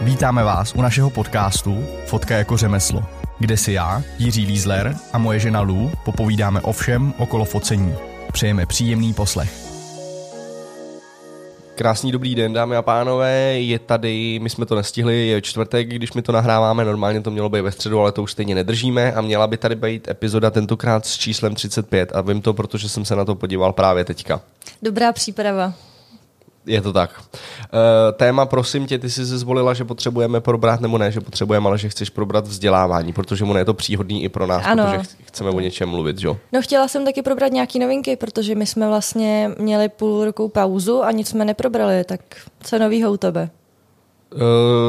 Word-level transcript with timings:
Vítáme 0.00 0.44
vás 0.44 0.74
u 0.74 0.82
našeho 0.82 1.10
podcastu 1.10 1.84
Fotka 2.06 2.36
jako 2.36 2.56
řemeslo, 2.56 3.02
kde 3.38 3.56
si 3.56 3.72
já, 3.72 4.02
Jiří 4.18 4.46
Lízler 4.46 4.96
a 5.12 5.18
moje 5.18 5.40
žena 5.40 5.60
Lou 5.60 5.90
popovídáme 6.04 6.60
o 6.60 6.72
všem 6.72 7.14
okolo 7.18 7.44
focení. 7.44 7.94
Přejeme 8.32 8.66
příjemný 8.66 9.14
poslech. 9.14 9.66
Krásný 11.74 12.12
dobrý 12.12 12.34
den, 12.34 12.52
dámy 12.52 12.76
a 12.76 12.82
pánové, 12.82 13.60
je 13.60 13.78
tady, 13.78 14.38
my 14.42 14.50
jsme 14.50 14.66
to 14.66 14.74
nestihli, 14.74 15.26
je 15.26 15.42
čtvrtek, 15.42 15.88
když 15.88 16.12
my 16.12 16.22
to 16.22 16.32
nahráváme, 16.32 16.84
normálně 16.84 17.20
to 17.20 17.30
mělo 17.30 17.48
být 17.48 17.60
ve 17.60 17.72
středu, 17.72 18.00
ale 18.00 18.12
to 18.12 18.22
už 18.22 18.32
stejně 18.32 18.54
nedržíme 18.54 19.12
a 19.12 19.20
měla 19.20 19.46
by 19.46 19.56
tady 19.56 19.74
být 19.74 20.08
epizoda 20.08 20.50
tentokrát 20.50 21.06
s 21.06 21.16
číslem 21.16 21.54
35 21.54 22.12
a 22.14 22.20
vím 22.20 22.42
to, 22.42 22.54
protože 22.54 22.88
jsem 22.88 23.04
se 23.04 23.16
na 23.16 23.24
to 23.24 23.34
podíval 23.34 23.72
právě 23.72 24.04
teďka. 24.04 24.40
Dobrá 24.82 25.12
příprava. 25.12 25.85
Je 26.66 26.80
to 26.82 26.92
tak. 26.92 27.10
E, 28.08 28.12
téma, 28.12 28.46
prosím 28.46 28.86
tě, 28.86 28.98
ty 28.98 29.10
jsi 29.10 29.26
se 29.26 29.38
zvolila, 29.38 29.74
že 29.74 29.84
potřebujeme 29.84 30.40
probrat, 30.40 30.80
nebo 30.80 30.98
ne, 30.98 31.12
že 31.12 31.20
potřebujeme, 31.20 31.68
ale 31.68 31.78
že 31.78 31.88
chceš 31.88 32.10
probrat 32.10 32.46
vzdělávání, 32.46 33.12
protože 33.12 33.44
mu 33.44 33.56
je 33.56 33.64
to 33.64 33.74
příhodný 33.74 34.24
i 34.24 34.28
pro 34.28 34.46
nás, 34.46 34.62
Ano. 34.66 34.84
protože 34.86 35.08
chceme 35.24 35.50
o 35.50 35.60
něčem 35.60 35.88
mluvit, 35.88 36.16
jo? 36.20 36.36
No 36.52 36.62
chtěla 36.62 36.88
jsem 36.88 37.04
taky 37.04 37.22
probrat 37.22 37.52
nějaký 37.52 37.78
novinky, 37.78 38.16
protože 38.16 38.54
my 38.54 38.66
jsme 38.66 38.88
vlastně 38.88 39.50
měli 39.58 39.88
půl 39.88 40.24
roku 40.24 40.48
pauzu 40.48 41.02
a 41.04 41.10
nic 41.12 41.28
jsme 41.28 41.44
neprobrali, 41.44 42.04
tak 42.04 42.20
co 42.62 42.78
novýho 42.78 43.12
u 43.12 43.16
tebe? 43.16 43.50
Uh, 44.34 44.40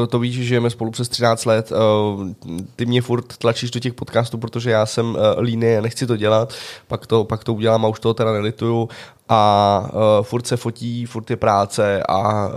to 0.08 0.18
víš, 0.18 0.34
že 0.34 0.44
žijeme 0.44 0.70
spolu 0.70 0.90
přes 0.90 1.08
13 1.08 1.44
let. 1.44 1.72
Uh, 1.72 2.28
ty 2.76 2.86
mě 2.86 3.02
furt 3.02 3.36
tlačíš 3.36 3.70
do 3.70 3.80
těch 3.80 3.94
podcastů, 3.94 4.38
protože 4.38 4.70
já 4.70 4.86
jsem 4.86 5.06
uh, 5.06 5.40
líný 5.40 5.76
a 5.76 5.80
nechci 5.80 6.06
to 6.06 6.16
dělat. 6.16 6.54
Pak 6.88 7.06
to, 7.06 7.24
pak 7.24 7.44
to 7.44 7.54
udělám 7.54 7.84
a 7.84 7.88
už 7.88 8.00
toho 8.00 8.14
teda 8.14 8.32
nelituju. 8.32 8.88
A 9.28 9.90
uh, 9.92 10.24
furt 10.24 10.46
se 10.46 10.56
fotí, 10.56 11.06
furt 11.06 11.30
je 11.30 11.36
práce 11.36 12.02
a 12.08 12.48
uh, 12.48 12.52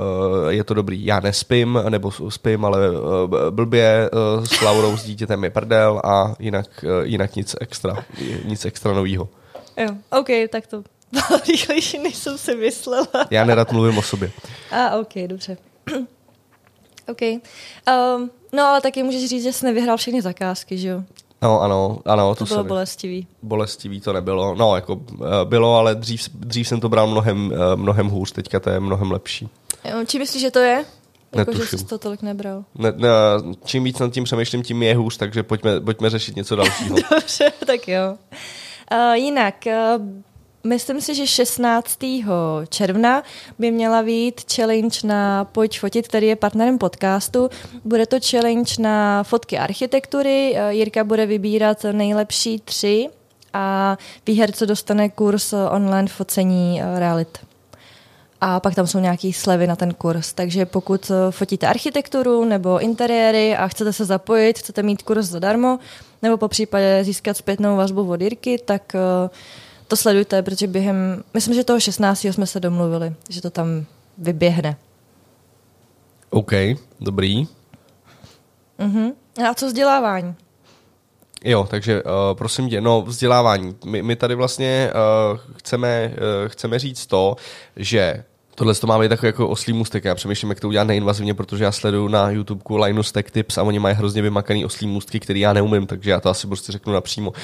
je 0.49 0.63
to 0.63 0.73
dobrý. 0.73 1.05
Já 1.05 1.19
nespím, 1.19 1.79
nebo 1.89 2.11
spím, 2.29 2.65
ale 2.65 2.91
uh, 2.91 2.97
blbě 3.49 4.09
uh, 4.37 4.45
s 4.45 4.61
Laurou, 4.61 4.97
s 4.97 5.03
dítětem 5.03 5.43
je 5.43 5.49
prdel 5.49 6.01
a 6.03 6.35
jinak, 6.39 6.67
uh, 6.83 7.05
jinak 7.05 7.35
nic 7.35 7.55
extra, 7.61 8.05
nic 8.45 8.65
extra 8.65 8.93
novýho. 8.93 9.29
Jo, 9.77 9.89
OK, 10.19 10.27
tak 10.49 10.67
to 10.67 10.83
bylo 11.11 11.39
rychlejší, 11.47 11.99
než 11.99 12.15
jsem 12.15 12.37
si 12.37 12.55
myslela. 12.55 13.07
Já 13.29 13.45
nerad 13.45 13.71
mluvím 13.71 13.97
o 13.97 14.01
sobě. 14.01 14.31
A 14.71 14.95
OK, 14.95 15.13
dobře. 15.27 15.57
OK. 17.11 17.21
Um, 17.21 18.31
no 18.53 18.63
ale 18.63 18.81
taky 18.81 19.03
můžeš 19.03 19.29
říct, 19.29 19.43
že 19.43 19.53
jsi 19.53 19.65
nevyhrál 19.65 19.97
všechny 19.97 20.21
zakázky, 20.21 20.77
že 20.77 20.87
jo? 20.87 21.03
No 21.41 21.61
ano, 21.61 21.99
ano. 22.05 22.35
To, 22.35 22.45
To, 22.45 22.53
bylo 22.53 22.63
se, 22.63 22.67
bolestivý. 22.67 23.27
bolestivý 23.43 24.01
to 24.01 24.13
nebylo. 24.13 24.55
No, 24.55 24.75
jako 24.75 25.01
eh, 25.13 25.45
bylo, 25.45 25.75
ale 25.75 25.95
dřív, 25.95 26.29
dřív 26.33 26.67
jsem 26.67 26.79
to 26.79 26.89
bral 26.89 27.07
mnohem, 27.07 27.51
eh, 27.53 27.75
mnohem 27.75 28.07
hůř, 28.07 28.31
teďka 28.31 28.59
to 28.59 28.69
je 28.69 28.79
mnohem 28.79 29.11
lepší. 29.11 29.49
Či 30.07 30.19
myslíš, 30.19 30.41
že 30.41 30.51
to 30.51 30.59
je? 30.59 30.85
Jako, 31.35 31.53
že 31.53 31.77
jsi 31.77 31.85
to 31.85 31.97
tolik 31.97 32.21
nebral. 32.21 32.63
Ne, 32.75 32.91
ne, 32.95 33.09
čím 33.65 33.83
víc 33.83 33.99
nad 33.99 34.13
tím 34.13 34.23
přemýšlím, 34.23 34.63
tím 34.63 34.83
je 34.83 34.95
hůř, 34.95 35.17
takže 35.17 35.43
pojďme, 35.43 35.81
pojďme 35.81 36.09
řešit 36.09 36.35
něco 36.35 36.55
dalšího. 36.55 36.95
Dobře, 37.11 37.51
tak 37.65 37.87
jo. 37.87 38.15
Uh, 38.93 39.13
jinak, 39.13 39.55
uh, 39.97 40.05
myslím 40.63 41.01
si, 41.01 41.15
že 41.15 41.27
16. 41.27 41.99
června 42.69 43.23
by 43.59 43.71
měla 43.71 44.03
být 44.03 44.53
challenge 44.55 44.99
na 45.03 45.45
Pojď 45.45 45.79
fotit, 45.79 46.07
který 46.07 46.27
je 46.27 46.35
partnerem 46.35 46.77
podcastu. 46.77 47.49
Bude 47.85 48.05
to 48.05 48.17
challenge 48.29 48.71
na 48.79 49.23
fotky 49.23 49.57
architektury. 49.57 50.53
Uh, 50.55 50.69
Jirka 50.69 51.03
bude 51.03 51.25
vybírat 51.25 51.85
nejlepší 51.91 52.59
tři 52.59 53.09
a 53.53 53.97
výherce 54.27 54.65
dostane 54.65 55.09
kurz 55.09 55.53
uh, 55.53 55.59
online 55.71 56.07
focení 56.07 56.81
uh, 56.81 56.99
realit. 56.99 57.37
A 58.43 58.59
pak 58.59 58.75
tam 58.75 58.87
jsou 58.87 58.99
nějaké 58.99 59.33
slevy 59.33 59.67
na 59.67 59.75
ten 59.75 59.93
kurz. 59.93 60.33
Takže 60.33 60.65
pokud 60.65 61.11
eh, 61.11 61.31
fotíte 61.31 61.67
architekturu 61.67 62.45
nebo 62.45 62.79
interiéry 62.79 63.55
a 63.57 63.67
chcete 63.67 63.93
se 63.93 64.05
zapojit, 64.05 64.59
chcete 64.59 64.83
mít 64.83 65.01
kurz 65.01 65.25
zadarmo, 65.25 65.79
nebo 66.21 66.37
po 66.37 66.47
případě 66.47 67.03
získat 67.03 67.37
zpětnou 67.37 67.77
vazbu 67.77 68.11
od 68.11 68.21
Jirky, 68.21 68.57
tak 68.65 68.95
eh, 68.95 69.29
to 69.91 69.97
sledujte, 69.97 70.43
protože 70.43 70.67
během, 70.67 71.23
myslím, 71.33 71.55
že 71.55 71.63
toho 71.63 71.79
16. 71.79 72.23
jsme 72.25 72.47
se 72.47 72.59
domluvili, 72.59 73.13
že 73.29 73.41
to 73.41 73.49
tam 73.49 73.85
vyběhne. 74.17 74.77
OK, 76.29 76.51
dobrý. 76.99 77.47
Mhm. 78.77 79.11
A 79.49 79.53
co 79.53 79.67
vzdělávání? 79.67 80.35
Jo, 81.43 81.67
takže 81.69 82.03
uh, 82.03 82.09
prosím 82.33 82.69
tě, 82.69 82.81
no 82.81 83.01
vzdělávání. 83.01 83.75
My, 83.85 84.01
my 84.01 84.15
tady 84.15 84.35
vlastně 84.35 84.91
uh, 85.33 85.39
chceme, 85.57 86.11
uh, 86.11 86.49
chceme 86.49 86.79
říct 86.79 87.05
to, 87.05 87.35
že 87.75 88.23
Tohle 88.55 88.75
to 88.75 88.87
má 88.87 88.99
být 88.99 89.09
takový 89.09 89.27
jako 89.27 89.47
oslý 89.47 89.73
můstek. 89.73 90.05
Já 90.05 90.15
přemýšlím, 90.15 90.49
jak 90.49 90.59
to 90.59 90.67
udělat 90.67 90.87
neinvazivně, 90.87 91.33
protože 91.33 91.63
já 91.63 91.71
sleduju 91.71 92.07
na 92.07 92.29
YouTubeku 92.29 92.77
Linus 92.77 93.11
Tech 93.11 93.31
Tips 93.31 93.57
a 93.57 93.63
oni 93.63 93.79
mají 93.79 93.95
hrozně 93.95 94.21
vymakaný 94.21 94.65
oslý 94.65 94.87
můstky, 94.87 95.19
který 95.19 95.39
já 95.39 95.53
neumím, 95.53 95.87
takže 95.87 96.11
já 96.11 96.19
to 96.19 96.29
asi 96.29 96.47
prostě 96.47 96.71
řeknu 96.71 96.93
napřímo. 96.93 97.29
Uh, 97.31 97.35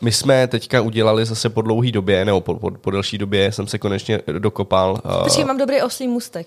my 0.00 0.12
jsme 0.12 0.46
teďka 0.46 0.80
udělali 0.80 1.26
zase 1.26 1.48
po 1.48 1.62
dlouhé 1.62 1.90
době, 1.90 2.24
nebo 2.24 2.40
po, 2.40 2.54
po, 2.54 2.70
po 2.70 2.90
delší 2.90 3.18
době 3.18 3.52
jsem 3.52 3.66
se 3.66 3.78
konečně 3.78 4.20
dokopal. 4.38 5.00
Uh, 5.04 5.22
Počkej, 5.22 5.44
mám 5.44 5.58
dobrý 5.58 5.82
oslý 5.82 6.08
můstek. 6.08 6.46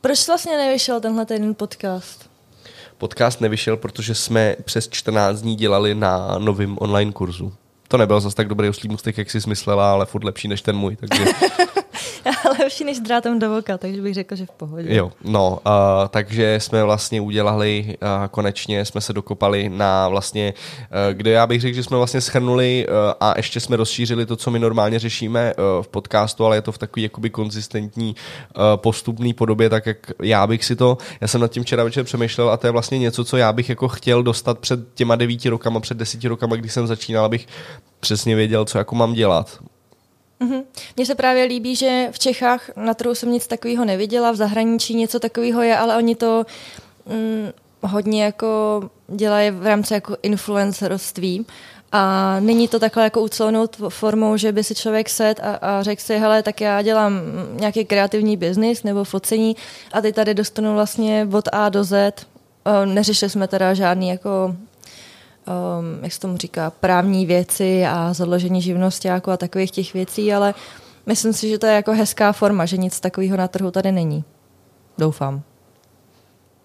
Proč 0.00 0.26
vlastně 0.26 0.56
nevyšel 0.56 1.00
tenhle 1.00 1.26
ten 1.26 1.54
podcast? 1.54 2.34
podcast 2.98 3.40
nevyšel, 3.40 3.76
protože 3.76 4.14
jsme 4.14 4.56
přes 4.64 4.88
14 4.88 5.40
dní 5.40 5.56
dělali 5.56 5.94
na 5.94 6.38
novém 6.38 6.76
online 6.80 7.12
kurzu. 7.12 7.52
To 7.88 7.96
nebyl 7.96 8.20
zase 8.20 8.36
tak 8.36 8.48
dobrý 8.48 8.68
oslý 8.68 8.88
můstek, 8.88 9.18
jak 9.18 9.30
jsi 9.30 9.40
smyslela, 9.40 9.92
ale 9.92 10.06
furt 10.06 10.24
lepší 10.24 10.48
než 10.48 10.62
ten 10.62 10.76
můj, 10.76 10.96
takže 10.96 11.24
Ale 12.44 12.56
lepší 12.60 12.84
než 12.84 13.00
drátem 13.00 13.38
do 13.38 13.50
voka, 13.50 13.78
takže 13.78 14.02
bych 14.02 14.14
řekl, 14.14 14.36
že 14.36 14.46
v 14.46 14.50
pohodě. 14.50 14.94
Jo, 14.94 15.12
no, 15.24 15.50
uh, 15.50 16.08
takže 16.08 16.60
jsme 16.60 16.84
vlastně 16.84 17.20
udělali, 17.20 17.96
uh, 18.02 18.08
konečně 18.30 18.84
jsme 18.84 19.00
se 19.00 19.12
dokopali 19.12 19.68
na 19.68 20.08
vlastně, 20.08 20.54
uh, 20.56 21.14
kde 21.14 21.30
já 21.30 21.46
bych 21.46 21.60
řekl, 21.60 21.76
že 21.76 21.82
jsme 21.82 21.96
vlastně 21.96 22.20
schrnuli 22.20 22.86
uh, 22.88 22.94
a 23.20 23.34
ještě 23.36 23.60
jsme 23.60 23.76
rozšířili 23.76 24.26
to, 24.26 24.36
co 24.36 24.50
my 24.50 24.58
normálně 24.58 24.98
řešíme 24.98 25.54
uh, 25.54 25.82
v 25.82 25.88
podcastu, 25.88 26.46
ale 26.46 26.56
je 26.56 26.62
to 26.62 26.72
v 26.72 26.78
takový 26.78 27.02
jakoby 27.02 27.30
konzistentní 27.30 28.16
uh, 28.56 28.62
postupný 28.76 29.34
podobě, 29.34 29.70
tak 29.70 29.86
jak 29.86 30.10
já 30.22 30.46
bych 30.46 30.64
si 30.64 30.76
to, 30.76 30.98
já 31.20 31.28
jsem 31.28 31.40
nad 31.40 31.50
tím 31.50 31.62
včera 31.62 31.84
večer 31.84 32.04
přemýšlel 32.04 32.50
a 32.50 32.56
to 32.56 32.66
je 32.66 32.70
vlastně 32.70 32.98
něco, 32.98 33.24
co 33.24 33.36
já 33.36 33.52
bych 33.52 33.68
jako 33.68 33.88
chtěl 33.88 34.22
dostat 34.22 34.58
před 34.58 34.80
těma 34.94 35.16
devíti 35.16 35.48
rokama, 35.48 35.80
před 35.80 35.96
desíti 35.96 36.28
rokama, 36.28 36.56
když 36.56 36.72
jsem 36.72 36.86
začínal, 36.86 37.24
abych 37.24 37.46
přesně 38.00 38.36
věděl, 38.36 38.64
co 38.64 38.78
jako 38.78 38.94
mám 38.94 39.12
dělat. 39.12 39.58
Mně 40.96 41.06
se 41.06 41.14
právě 41.14 41.44
líbí, 41.44 41.76
že 41.76 42.08
v 42.12 42.18
Čechách 42.18 42.70
na 42.76 42.94
trhu 42.94 43.14
jsem 43.14 43.32
nic 43.32 43.46
takového 43.46 43.84
neviděla, 43.84 44.32
v 44.32 44.36
zahraničí 44.36 44.94
něco 44.94 45.20
takového 45.20 45.62
je, 45.62 45.78
ale 45.78 45.96
oni 45.96 46.14
to 46.14 46.46
mm, 47.06 47.52
hodně 47.80 48.24
jako 48.24 48.82
dělají 49.08 49.50
v 49.50 49.66
rámci 49.66 49.94
jako 49.94 50.16
influencerství. 50.22 51.46
A 51.96 52.36
není 52.40 52.68
to 52.68 52.78
takhle 52.78 53.04
jako 53.04 53.22
ucelenou 53.22 53.66
formou, 53.88 54.36
že 54.36 54.52
by 54.52 54.64
si 54.64 54.74
člověk 54.74 55.08
set 55.08 55.40
a, 55.40 55.54
a 55.54 55.82
řekl 55.82 56.02
si, 56.02 56.18
hele, 56.18 56.42
tak 56.42 56.60
já 56.60 56.82
dělám 56.82 57.12
nějaký 57.52 57.84
kreativní 57.84 58.36
biznis 58.36 58.82
nebo 58.82 59.04
focení 59.04 59.56
a 59.92 60.00
ty 60.00 60.12
tady 60.12 60.34
dostanu 60.34 60.74
vlastně 60.74 61.28
od 61.32 61.48
A 61.52 61.68
do 61.68 61.84
Z. 61.84 62.26
Neřešili 62.84 63.30
jsme 63.30 63.48
teda 63.48 63.74
žádný 63.74 64.08
jako 64.08 64.56
um, 65.46 66.04
jak 66.04 66.12
se 66.12 66.20
tomu 66.20 66.36
říká, 66.36 66.70
právní 66.70 67.26
věci 67.26 67.86
a 67.86 68.12
založení 68.12 68.62
živnostáku 68.62 69.30
a 69.30 69.36
takových 69.36 69.70
těch 69.70 69.94
věcí, 69.94 70.34
ale 70.34 70.54
myslím 71.06 71.32
si, 71.32 71.48
že 71.48 71.58
to 71.58 71.66
je 71.66 71.74
jako 71.74 71.92
hezká 71.92 72.32
forma, 72.32 72.66
že 72.66 72.76
nic 72.76 73.00
takového 73.00 73.36
na 73.36 73.48
trhu 73.48 73.70
tady 73.70 73.92
není. 73.92 74.24
Doufám. 74.98 75.42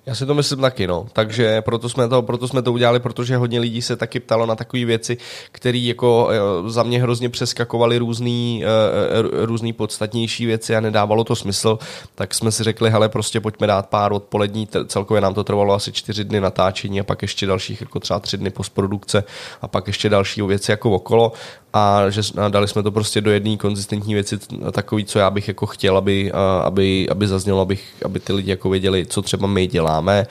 Já 0.05 0.15
si 0.15 0.25
to 0.25 0.33
myslím 0.33 0.59
taky, 0.61 0.87
no. 0.87 1.07
Takže 1.13 1.61
proto 1.61 1.89
jsme, 1.89 2.07
to, 2.07 2.21
proto 2.21 2.47
jsme 2.47 2.61
to 2.61 2.73
udělali, 2.73 2.99
protože 2.99 3.37
hodně 3.37 3.59
lidí 3.59 3.81
se 3.81 3.95
taky 3.95 4.19
ptalo 4.19 4.45
na 4.45 4.55
takové 4.55 4.85
věci, 4.85 5.17
které 5.51 5.77
jako 5.77 6.29
eh, 6.31 6.69
za 6.69 6.83
mě 6.83 7.01
hrozně 7.01 7.29
přeskakovaly 7.29 7.97
různý, 7.97 8.63
eh, 8.65 9.45
různý 9.45 9.73
podstatnější 9.73 10.45
věci 10.45 10.75
a 10.75 10.79
nedávalo 10.79 11.23
to 11.23 11.35
smysl, 11.35 11.79
tak 12.15 12.33
jsme 12.33 12.51
si 12.51 12.63
řekli, 12.63 12.89
hele, 12.89 13.09
prostě 13.09 13.39
pojďme 13.41 13.67
dát 13.67 13.89
pár 13.89 14.13
odpolední, 14.13 14.67
celkově 14.87 15.21
nám 15.21 15.33
to 15.33 15.43
trvalo 15.43 15.73
asi 15.73 15.91
čtyři 15.91 16.23
dny 16.23 16.41
natáčení 16.41 16.99
a 16.99 17.03
pak 17.03 17.21
ještě 17.21 17.45
dalších 17.45 17.81
jako 17.81 17.99
třeba 17.99 18.19
tři 18.19 18.37
dny 18.37 18.49
postprodukce 18.49 19.23
a 19.61 19.67
pak 19.67 19.87
ještě 19.87 20.09
další 20.09 20.41
věci 20.41 20.71
jako 20.71 20.91
okolo 20.91 21.31
a 21.73 22.09
že 22.09 22.21
a 22.37 22.47
dali 22.49 22.67
jsme 22.67 22.83
to 22.83 22.91
prostě 22.91 23.21
do 23.21 23.31
jedné 23.31 23.57
konzistentní 23.57 24.13
věci, 24.13 24.37
takový, 24.71 25.05
co 25.05 25.19
já 25.19 25.29
bych 25.29 25.47
jako 25.47 25.65
chtěl, 25.65 25.97
aby, 25.97 26.31
aby, 26.63 27.09
aby 27.09 27.27
zaznělo, 27.27 27.61
abych, 27.61 27.95
aby 28.05 28.19
ty 28.19 28.33
lidi 28.33 28.49
jako 28.49 28.69
věděli, 28.69 29.05
co 29.05 29.21
třeba 29.21 29.47
my 29.47 29.67
děláme, 29.67 30.27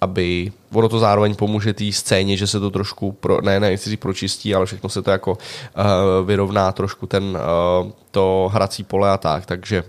aby 0.00 0.52
ono 0.72 0.88
to 0.88 0.98
zároveň 0.98 1.34
pomůže 1.34 1.72
té 1.72 1.92
scéně, 1.92 2.36
že 2.36 2.46
se 2.46 2.60
to 2.60 2.70
trošku, 2.70 3.12
pro, 3.12 3.40
ne, 3.40 3.60
ne, 3.60 3.70
nechci 3.70 3.90
říct 3.90 4.00
pročistí, 4.00 4.54
ale 4.54 4.66
všechno 4.66 4.88
se 4.88 5.02
to 5.02 5.10
jako 5.10 5.32
uh, 5.32 6.26
vyrovná 6.26 6.72
trošku 6.72 7.06
ten, 7.06 7.24
uh, 7.24 7.90
to 8.10 8.50
hrací 8.52 8.84
pole 8.84 9.10
a 9.10 9.18
tak, 9.18 9.46
takže 9.46 9.84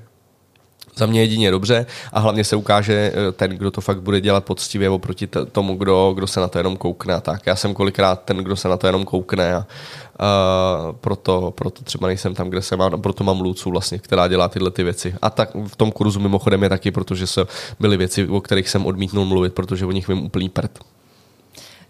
za 0.95 1.05
mě 1.05 1.21
jedině 1.21 1.51
dobře 1.51 1.85
a 2.13 2.19
hlavně 2.19 2.43
se 2.43 2.55
ukáže 2.55 3.13
eh, 3.15 3.31
ten, 3.31 3.51
kdo 3.51 3.71
to 3.71 3.81
fakt 3.81 4.01
bude 4.01 4.21
dělat 4.21 4.45
poctivě 4.45 4.89
oproti 4.89 5.27
t- 5.27 5.45
tomu, 5.45 5.75
kdo, 5.75 6.11
kdo 6.15 6.27
se 6.27 6.39
na 6.39 6.47
to 6.47 6.57
jenom 6.57 6.77
koukne. 6.77 7.21
Tak 7.21 7.47
já 7.47 7.55
jsem 7.55 7.73
kolikrát 7.73 8.23
ten, 8.25 8.37
kdo 8.37 8.55
se 8.55 8.67
na 8.67 8.77
to 8.77 8.87
jenom 8.87 9.05
koukne 9.05 9.55
a 9.55 9.65
Uh, 10.19 10.95
proto, 10.95 11.53
proto 11.55 11.83
třeba 11.83 12.07
nejsem 12.07 12.33
tam, 12.35 12.49
kde 12.49 12.61
jsem 12.61 12.81
a 12.81 12.89
proto 12.89 13.23
mám 13.23 13.41
Lucu 13.41 13.71
vlastně, 13.71 13.99
která 13.99 14.27
dělá 14.27 14.47
tyhle 14.47 14.71
ty 14.71 14.83
věci. 14.83 15.15
A 15.21 15.29
tak 15.29 15.49
v 15.67 15.75
tom 15.75 15.91
kurzu 15.91 16.19
mimochodem 16.19 16.63
je 16.63 16.69
taky, 16.69 16.91
protože 16.91 17.27
se 17.27 17.45
byly 17.79 17.97
věci, 17.97 18.27
o 18.27 18.41
kterých 18.41 18.69
jsem 18.69 18.85
odmítnul 18.85 19.25
mluvit, 19.25 19.53
protože 19.53 19.85
o 19.85 19.91
nich 19.91 20.07
vím 20.07 20.25
úplný 20.25 20.49
prd. 20.49 20.79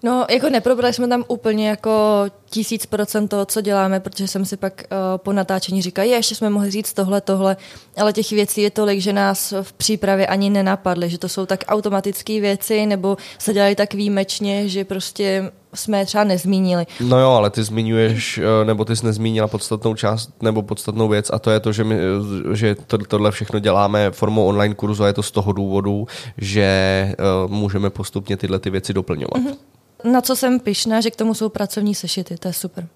No, 0.04 0.26
jako 0.30 0.50
neprobrali 0.50 0.94
jsme 0.94 1.08
tam 1.08 1.24
úplně 1.28 1.70
jako 1.70 2.24
tisíc 2.50 2.86
procent 2.86 3.28
toho, 3.28 3.46
co 3.46 3.62
děláme, 3.62 4.00
protože 4.00 4.28
jsem 4.28 4.46
si 4.46 4.58
pak 4.58 4.84
uh, 4.92 4.98
po 5.18 5.34
natáčení 5.34 5.82
říkala, 5.82 6.06
je, 6.06 6.16
ještě 6.16 6.36
jsme 6.36 6.50
mohli 6.50 6.72
říct 6.72 6.94
tohle, 6.94 7.22
tohle, 7.22 7.58
ale 7.98 8.14
těch 8.14 8.32
věcí 8.32 8.62
je 8.62 8.72
tolik, 8.72 9.02
že 9.02 9.14
nás 9.14 9.54
v 9.62 9.74
přípravě 9.74 10.28
ani 10.28 10.50
nenapadly, 10.50 11.10
že 11.10 11.18
to 11.18 11.30
jsou 11.30 11.46
tak 11.46 11.64
automatické 11.68 12.42
věci, 12.42 12.86
nebo 12.86 13.18
se 13.40 13.54
dělají 13.54 13.76
tak 13.76 13.94
výjimečně, 13.94 14.70
že 14.70 14.86
prostě 14.86 15.52
jsme 15.74 16.00
je 16.00 16.06
třeba 16.06 16.24
nezmínili. 16.24 16.86
No 17.02 17.20
jo, 17.20 17.30
ale 17.30 17.50
ty 17.50 17.64
zmiňuješ, 17.64 18.38
eh, 18.38 18.66
nebo 18.66 18.86
ty 18.86 18.96
jsi 18.96 19.06
nezmínila 19.06 19.48
podstatnou 19.48 19.96
část 19.96 20.30
nebo 20.42 20.62
podstatnou 20.64 21.08
věc 21.08 21.30
a 21.34 21.40
to 21.40 21.52
je 21.52 21.60
to, 21.60 21.72
že, 21.72 21.84
my, 21.84 21.96
eh, 21.96 22.56
že 22.56 22.76
to, 22.88 22.98
tohle 22.98 23.32
všechno 23.32 23.60
děláme 23.60 24.12
formou 24.12 24.46
online 24.46 24.76
kurzu 24.76 25.04
a 25.04 25.08
je 25.08 25.14
to 25.14 25.24
z 25.24 25.32
toho 25.32 25.52
důvodu, 25.52 26.08
že 26.38 27.16
uh, 27.46 27.52
můžeme 27.52 27.90
postupně 27.90 28.38
tyhle 28.38 28.60
ty 28.60 28.70
věci 28.70 28.94
doplňovat. 28.94 29.44
Mm-hmm 29.44 29.73
na 30.04 30.22
co 30.22 30.36
jsem 30.36 30.60
pyšná, 30.60 31.02
že 31.02 31.12
k 31.12 31.16
tomu 31.16 31.34
jsou 31.34 31.50
pracovní 31.50 31.96
sešity, 31.96 32.38
to 32.38 32.48
je 32.48 32.54
super. 32.54 32.88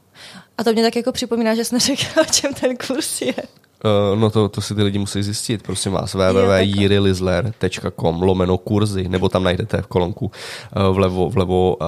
A 0.58 0.64
to 0.64 0.74
mě 0.74 0.84
tak 0.84 0.96
jako 0.96 1.12
připomíná, 1.12 1.56
že 1.56 1.66
jsme 1.66 1.80
řekla, 1.80 2.22
o 2.22 2.26
čem 2.26 2.54
ten 2.54 2.78
kurz 2.78 3.22
je. 3.22 3.34
Uh, 3.86 4.16
no 4.20 4.30
to, 4.30 4.50
to 4.50 4.62
si 4.62 4.76
ty 4.76 4.84
lidi 4.84 5.00
musí 5.00 5.24
zjistit, 5.24 5.64
prosím 5.64 5.92
vás, 5.92 6.14
www.jirilizler.com 6.14 8.22
lomeno 8.22 8.58
kurzy, 8.58 9.10
nebo 9.10 9.30
tam 9.30 9.44
najdete 9.44 9.82
v 9.82 9.88
kolonku 9.88 10.26
uh, 10.26 10.32
vlevo, 10.96 11.30
vlevo 11.30 11.78
uh, 11.82 11.88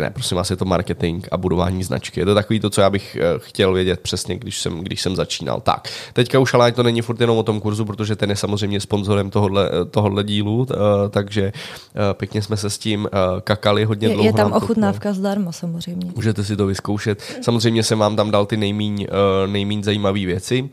ne, 0.00 0.10
prosím 0.10 0.36
vás, 0.36 0.50
je 0.50 0.56
to 0.56 0.64
marketing 0.64 1.28
a 1.30 1.36
budování 1.36 1.82
značky. 1.82 2.20
Je 2.20 2.26
to 2.26 2.34
takový 2.34 2.60
to, 2.60 2.70
co 2.70 2.80
já 2.80 2.90
bych 2.90 3.16
uh, 3.20 3.24
chtěl 3.38 3.72
vědět 3.72 4.00
přesně, 4.00 4.38
když 4.38 4.60
jsem, 4.60 4.80
když 4.80 5.02
jsem 5.02 5.16
začínal. 5.16 5.60
Tak, 5.60 5.88
teďka 6.12 6.38
už 6.38 6.54
ale 6.54 6.72
to 6.72 6.82
není 6.82 7.02
furt 7.02 7.20
jenom 7.20 7.38
o 7.38 7.42
tom 7.42 7.60
kurzu, 7.60 7.84
protože 7.84 8.16
ten 8.16 8.30
je 8.30 8.36
samozřejmě 8.36 8.80
sponzorem 8.80 9.30
tohohle, 9.30 9.70
tohohle 9.90 10.24
dílu, 10.24 10.56
uh, 10.56 10.66
takže 11.10 11.52
uh, 11.52 12.00
pěkně 12.12 12.42
jsme 12.42 12.56
se 12.56 12.70
s 12.70 12.78
tím 12.78 13.00
uh, 13.00 13.08
kakali 13.40 13.84
hodně 13.84 14.08
je, 14.08 14.14
dlouho. 14.14 14.26
Je 14.26 14.32
tam 14.32 14.52
ochutnávka 14.52 15.08
to, 15.08 15.14
zdarma 15.14 15.52
samozřejmě. 15.52 16.12
Můžete 16.16 16.44
si 16.44 16.56
to 16.56 16.66
vyzkoušet. 16.66 17.22
Samozřejmě 17.42 17.82
jsem 17.82 17.98
vám 17.98 18.16
tam 18.16 18.30
dal 18.30 18.46
ty 18.46 18.56
nejmíň, 18.56 19.06
uh, 19.10 19.52
nejmíň 19.52 19.82
zajímavé 19.82 20.26
věci. 20.26 20.62
Uh, 20.62 20.68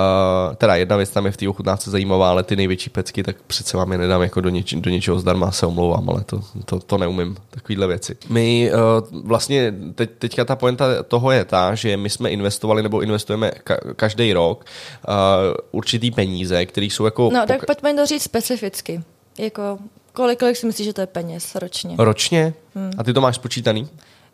Uh, 0.00 0.54
teda 0.54 0.76
jedna 0.76 0.96
věc 0.96 1.10
tam 1.10 1.26
je 1.26 1.32
v 1.32 1.36
té 1.36 1.48
ochutnávce 1.48 1.90
zajímavá, 1.90 2.30
ale 2.30 2.42
ty 2.42 2.56
největší 2.56 2.90
pecky, 2.90 3.22
tak 3.22 3.36
přece 3.46 3.76
vám 3.76 3.92
je 3.92 3.98
nedám 3.98 4.22
jako 4.22 4.40
do, 4.40 4.48
něč, 4.48 4.74
do 4.74 4.90
něčeho 4.90 5.18
zdarma, 5.18 5.50
se 5.50 5.66
omlouvám, 5.66 6.10
ale 6.10 6.24
to, 6.24 6.40
to, 6.64 6.80
to 6.80 6.98
neumím, 6.98 7.36
takovýhle 7.50 7.86
věci. 7.86 8.16
My 8.28 8.72
uh, 8.72 9.22
vlastně 9.26 9.74
teď, 9.94 10.10
teďka 10.18 10.44
ta 10.44 10.56
poenta 10.56 11.02
toho 11.02 11.30
je 11.30 11.44
ta, 11.44 11.74
že 11.74 11.96
my 11.96 12.10
jsme 12.10 12.30
investovali 12.30 12.82
nebo 12.82 13.00
investujeme 13.00 13.50
ka- 13.64 13.94
každý 13.94 14.32
rok 14.32 14.64
uh, 15.08 15.14
určitý 15.70 16.10
peníze, 16.10 16.66
které 16.66 16.86
jsou 16.86 17.04
jako... 17.04 17.30
No, 17.32 17.46
tak 17.46 17.66
pojďme 17.66 17.94
to 17.94 18.06
říct 18.06 18.22
specificky. 18.22 19.02
Jako, 19.38 19.78
kolik, 20.12 20.38
kolik 20.38 20.56
si 20.56 20.66
myslíš, 20.66 20.86
že 20.86 20.92
to 20.92 21.00
je 21.00 21.06
peněz 21.06 21.54
ročně? 21.54 21.94
Ročně? 21.98 22.54
Hmm. 22.74 22.90
A 22.98 23.04
ty 23.04 23.12
to 23.12 23.20
máš 23.20 23.36
spočítaný? 23.36 23.88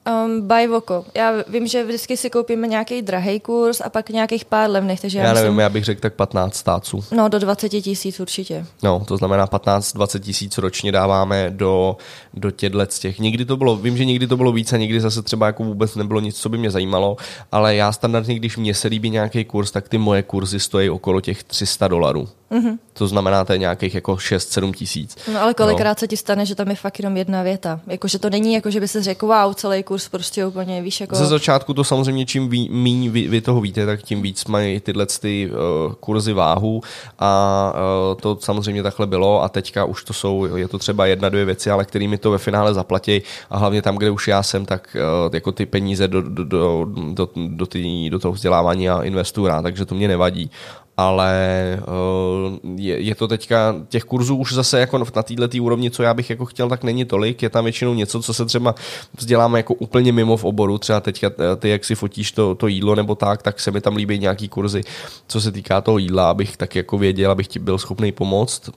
Um, 0.06 0.48
by 0.48 0.66
Voko. 0.66 1.04
Já 1.14 1.32
vím, 1.48 1.66
že 1.66 1.84
vždycky 1.84 2.16
si 2.16 2.30
koupíme 2.30 2.66
nějaký 2.66 3.02
drahý 3.02 3.40
kurz 3.40 3.80
a 3.80 3.88
pak 3.88 4.10
nějakých 4.10 4.44
pár 4.44 4.70
levných, 4.70 5.00
takže 5.00 5.18
já, 5.18 5.24
já 5.24 5.32
nevím, 5.32 5.50
myslím, 5.50 5.58
já 5.58 5.68
bych 5.68 5.84
řekl 5.84 6.00
tak 6.00 6.14
15 6.14 6.54
stáců. 6.54 7.04
No, 7.12 7.28
do 7.28 7.38
20 7.38 7.68
tisíc 7.68 8.20
určitě. 8.20 8.66
No, 8.82 9.04
to 9.08 9.16
znamená 9.16 9.46
15-20 9.46 10.20
tisíc 10.20 10.58
ročně 10.58 10.92
dáváme 10.92 11.50
do, 11.50 11.96
do 12.34 12.50
těchto 12.50 12.86
z 12.88 12.98
těch. 12.98 13.18
Někdy 13.18 13.44
to 13.44 13.56
bylo, 13.56 13.76
vím, 13.76 13.96
že 13.96 14.04
někdy 14.04 14.26
to 14.26 14.36
bylo 14.36 14.52
víc 14.52 14.72
a 14.72 14.76
někdy 14.76 15.00
zase 15.00 15.22
třeba 15.22 15.46
jako 15.46 15.64
vůbec 15.64 15.94
nebylo 15.94 16.20
nic, 16.20 16.36
co 16.36 16.48
by 16.48 16.58
mě 16.58 16.70
zajímalo, 16.70 17.16
ale 17.52 17.74
já 17.74 17.92
standardně, 17.92 18.34
když 18.34 18.56
mě 18.56 18.74
se 18.74 18.88
líbí 18.88 19.10
nějaký 19.10 19.44
kurz, 19.44 19.70
tak 19.70 19.88
ty 19.88 19.98
moje 19.98 20.22
kurzy 20.22 20.60
stojí 20.60 20.90
okolo 20.90 21.20
těch 21.20 21.44
300 21.44 21.88
dolarů. 21.88 22.28
Mm-hmm. 22.50 22.78
To 22.92 23.06
znamená, 23.06 23.44
to 23.44 23.52
je 23.52 23.58
nějakých 23.58 23.94
jako 23.94 24.14
6-7 24.14 24.72
tisíc. 24.72 25.16
No 25.32 25.42
ale 25.42 25.54
kolikrát 25.54 25.96
no. 25.96 26.00
se 26.00 26.08
ti 26.08 26.16
stane, 26.16 26.46
že 26.46 26.54
tam 26.54 26.68
je 26.68 26.76
fakt 26.76 26.98
jenom 26.98 27.16
jedna 27.16 27.42
věta. 27.42 27.80
Jako, 27.86 28.08
že 28.08 28.18
to 28.18 28.30
není 28.30 28.54
jako, 28.54 28.70
že 28.70 28.80
by 28.80 28.88
se 28.88 29.02
řekl, 29.02 29.26
wow, 29.26 29.54
celý 29.54 29.82
kurz 29.82 29.95
prostě 30.08 30.46
úplně, 30.46 30.82
víš, 30.82 31.00
jako... 31.00 31.14
Ze 31.14 31.26
začátku 31.26 31.74
to 31.74 31.84
samozřejmě, 31.84 32.26
čím 32.26 32.48
ví, 32.48 32.68
míň 32.72 33.10
vy, 33.10 33.28
vy, 33.28 33.40
toho 33.40 33.60
víte, 33.60 33.86
tak 33.86 34.02
tím 34.02 34.22
víc 34.22 34.44
mají 34.44 34.80
tyhle 34.80 35.06
ty 35.20 35.50
uh, 35.50 35.92
kurzy 35.92 36.32
váhu 36.32 36.80
a 37.18 37.72
uh, 37.74 38.20
to 38.20 38.38
samozřejmě 38.40 38.82
takhle 38.82 39.06
bylo 39.06 39.42
a 39.42 39.48
teďka 39.48 39.84
už 39.84 40.04
to 40.04 40.12
jsou, 40.12 40.56
je 40.56 40.68
to 40.68 40.78
třeba 40.78 41.06
jedna, 41.06 41.28
dvě 41.28 41.44
věci, 41.44 41.70
ale 41.70 41.84
kterými 41.84 42.18
to 42.18 42.30
ve 42.30 42.38
finále 42.38 42.74
zaplatí 42.74 43.22
a 43.50 43.58
hlavně 43.58 43.82
tam, 43.82 43.96
kde 43.96 44.10
už 44.10 44.28
já 44.28 44.42
jsem, 44.42 44.66
tak 44.66 44.96
uh, 45.26 45.34
jako 45.34 45.52
ty 45.52 45.66
peníze 45.66 46.08
do, 46.08 46.22
do, 46.22 46.44
do, 46.44 46.86
do, 47.12 47.28
do, 47.36 47.66
tý, 47.66 48.10
do 48.10 48.18
toho 48.18 48.32
vzdělávání 48.32 48.88
a 48.88 49.02
investuju 49.02 49.46
rád, 49.46 49.62
takže 49.62 49.84
to 49.84 49.94
mě 49.94 50.08
nevadí 50.08 50.50
ale 50.96 51.78
uh, 51.88 52.80
je, 52.80 53.00
je 53.00 53.14
to 53.14 53.28
teďka, 53.28 53.74
těch 53.88 54.04
kurzů 54.04 54.36
už 54.36 54.52
zase 54.52 54.80
jako 54.80 54.98
na 54.98 55.04
této 55.04 55.62
úrovni, 55.62 55.90
co 55.90 56.02
já 56.02 56.14
bych 56.14 56.30
jako 56.30 56.44
chtěl, 56.44 56.68
tak 56.68 56.84
není 56.84 57.04
tolik, 57.04 57.42
je 57.42 57.50
tam 57.50 57.64
většinou 57.64 57.94
něco, 57.94 58.22
co 58.22 58.34
se 58.34 58.44
třeba 58.44 58.74
vzděláme 59.18 59.58
jako 59.58 59.74
úplně 59.74 60.12
mimo 60.12 60.36
v 60.36 60.44
oboru, 60.44 60.78
třeba 60.78 61.00
teďka 61.00 61.26
eh, 61.26 61.56
ty, 61.56 61.68
jak 61.68 61.84
si 61.84 61.94
fotíš 61.94 62.32
to, 62.32 62.54
to 62.54 62.66
jídlo 62.66 62.94
nebo 62.94 63.14
tak, 63.14 63.42
tak 63.42 63.60
se 63.60 63.70
mi 63.70 63.80
tam 63.80 63.96
líbí 63.96 64.18
nějaký 64.18 64.48
kurzy, 64.48 64.82
co 65.26 65.40
se 65.40 65.52
týká 65.52 65.80
toho 65.80 65.98
jídla, 65.98 66.30
abych 66.30 66.56
tak 66.56 66.76
jako 66.76 66.98
věděl, 66.98 67.30
abych 67.30 67.48
ti 67.48 67.58
byl 67.58 67.78
schopný 67.78 68.12
pomoct, 68.12 68.70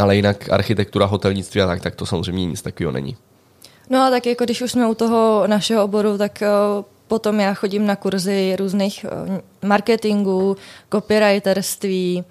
ale 0.00 0.16
jinak 0.16 0.52
architektura, 0.52 1.06
hotelnictví 1.06 1.60
a 1.60 1.66
tak, 1.66 1.80
tak 1.80 1.94
to 1.94 2.06
samozřejmě 2.06 2.46
nic 2.46 2.62
takového 2.62 2.92
není. 2.92 3.16
No 3.90 4.02
a 4.02 4.10
tak 4.10 4.26
jako 4.26 4.44
když 4.44 4.62
už 4.62 4.72
jsme 4.72 4.88
u 4.88 4.94
toho 4.94 5.44
našeho 5.46 5.84
oboru, 5.84 6.18
tak 6.18 6.42
uh 6.78 6.95
Potom 7.08 7.40
já 7.40 7.54
chodím 7.54 7.86
na 7.86 7.96
kurzy 7.96 8.56
různých 8.58 9.04
eh, 9.08 9.66
marketingů, 9.66 10.56
copywriterství, 10.92 12.24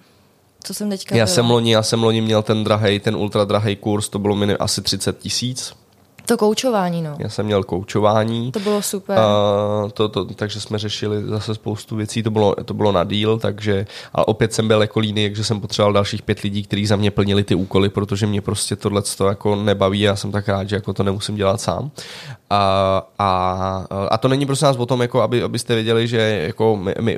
co 0.64 0.74
jsem 0.74 0.90
teďka 0.90 1.16
Já 1.16 1.26
byla. 1.26 1.36
jsem 1.36 1.50
loni, 1.50 1.72
já 1.74 1.84
jsem 1.84 2.04
loni 2.04 2.22
měl 2.22 2.42
ten 2.44 2.64
drahej, 2.64 3.00
ten 3.00 3.16
ultra 3.16 3.46
drahý 3.46 3.76
kurz, 3.76 4.10
to 4.10 4.20
bylo 4.20 4.36
mi 4.36 4.54
asi 4.58 4.82
30 4.82 5.20
tisíc 5.20 5.74
to 6.26 6.38
koučování, 6.38 7.02
no. 7.02 7.16
Já 7.20 7.30
jsem 7.30 7.46
měl 7.46 7.64
koučování. 7.64 8.52
To 8.52 8.60
bylo 8.60 8.82
super. 8.82 9.18
Uh, 9.18 9.90
to, 9.90 10.10
to, 10.10 10.26
takže 10.26 10.62
jsme 10.62 10.78
řešili 10.78 11.24
zase 11.24 11.56
spoustu 11.56 11.96
věcí, 11.96 12.24
to 12.24 12.32
bylo, 12.32 12.56
to 12.66 12.74
bylo 12.74 12.92
na 12.92 13.04
díl, 13.04 13.40
takže, 13.40 13.86
ale 14.14 14.26
opět 14.26 14.54
jsem 14.54 14.68
byl 14.68 14.82
jako 14.82 15.00
líný, 15.00 15.26
takže 15.26 15.44
jsem 15.44 15.62
potřeboval 15.62 15.94
dalších 15.94 16.22
pět 16.22 16.40
lidí, 16.40 16.64
kteří 16.64 16.86
za 16.86 16.96
mě 16.96 17.12
plnili 17.12 17.44
ty 17.44 17.56
úkoly, 17.56 17.90
protože 17.90 18.28
mě 18.28 18.42
prostě 18.42 18.76
tohle 18.76 19.02
to 19.18 19.28
jako 19.28 19.56
nebaví 19.56 20.08
a 20.08 20.12
já 20.12 20.16
jsem 20.16 20.32
tak 20.32 20.48
rád, 20.48 20.70
že 20.70 20.76
jako 20.76 20.94
to 20.94 21.04
nemusím 21.04 21.36
dělat 21.36 21.62
sám. 21.62 21.92
A, 22.50 23.04
a, 23.20 23.86
a 24.12 24.18
to 24.18 24.28
není 24.28 24.46
prostě 24.46 24.66
nás 24.66 24.78
o 24.78 24.86
tom, 24.86 25.02
jako 25.02 25.22
aby, 25.22 25.44
abyste 25.44 25.76
věděli, 25.76 26.08
že, 26.08 26.18
jako 26.48 26.78
my, 26.78 26.96
my, 27.00 27.18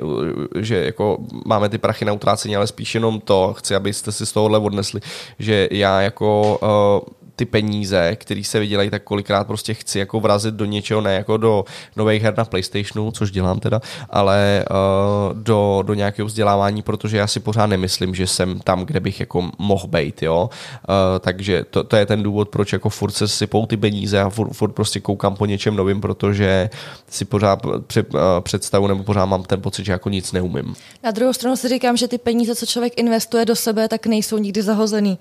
že 0.60 0.84
jako 0.84 1.18
máme 1.46 1.68
ty 1.68 1.78
prachy 1.78 2.04
na 2.04 2.12
utrácení, 2.12 2.56
ale 2.56 2.66
spíš 2.66 2.94
jenom 2.94 3.20
to, 3.20 3.54
chci, 3.58 3.74
abyste 3.74 4.12
si 4.12 4.26
z 4.26 4.32
tohohle 4.32 4.58
odnesli, 4.58 5.00
že 5.38 5.68
já 5.70 6.00
jako 6.00 6.58
uh, 7.02 7.17
ty 7.38 7.44
peníze, 7.44 8.16
které 8.16 8.44
se 8.44 8.60
vydělají, 8.60 8.90
tak 8.90 9.02
kolikrát 9.02 9.46
prostě 9.46 9.74
chci 9.74 9.98
jako 9.98 10.20
vrazit 10.20 10.54
do 10.54 10.64
něčeho, 10.64 11.00
ne 11.00 11.14
jako 11.14 11.36
do 11.36 11.64
nových 11.96 12.22
her 12.22 12.34
na 12.36 12.44
PlayStationu, 12.44 13.10
což 13.10 13.30
dělám 13.30 13.60
teda, 13.60 13.80
ale 14.10 14.64
uh, 14.70 15.38
do, 15.38 15.82
do 15.86 15.94
nějakého 15.94 16.26
vzdělávání, 16.26 16.82
protože 16.82 17.16
já 17.16 17.26
si 17.26 17.40
pořád 17.40 17.66
nemyslím, 17.66 18.14
že 18.14 18.26
jsem 18.26 18.60
tam, 18.60 18.84
kde 18.84 19.00
bych 19.00 19.20
jako 19.20 19.50
mohl 19.58 19.86
být, 19.86 20.22
jo. 20.22 20.50
Uh, 20.50 21.18
takže 21.20 21.64
to, 21.70 21.84
to, 21.84 21.96
je 21.96 22.06
ten 22.06 22.22
důvod, 22.22 22.48
proč 22.48 22.72
jako 22.72 22.88
furt 22.88 23.10
se 23.10 23.28
sypou 23.28 23.66
ty 23.66 23.76
peníze 23.76 24.20
a 24.20 24.30
furt, 24.30 24.52
furt 24.52 24.72
prostě 24.72 25.00
koukám 25.00 25.36
po 25.36 25.46
něčem 25.46 25.76
novým, 25.76 26.00
protože 26.00 26.70
si 27.10 27.24
pořád 27.24 27.62
před, 27.86 28.14
uh, 28.14 28.20
představu 28.40 28.86
nebo 28.86 29.04
pořád 29.04 29.26
mám 29.26 29.42
ten 29.42 29.62
pocit, 29.62 29.86
že 29.86 29.92
jako 29.92 30.10
nic 30.10 30.32
neumím. 30.32 30.74
Na 31.04 31.10
druhou 31.10 31.32
stranu 31.32 31.56
si 31.56 31.68
říkám, 31.68 31.96
že 31.96 32.08
ty 32.08 32.18
peníze, 32.18 32.54
co 32.54 32.66
člověk 32.66 32.92
investuje 32.96 33.44
do 33.44 33.56
sebe, 33.56 33.88
tak 33.88 34.06
nejsou 34.06 34.38
nikdy 34.38 34.62
zahozený 34.62 35.18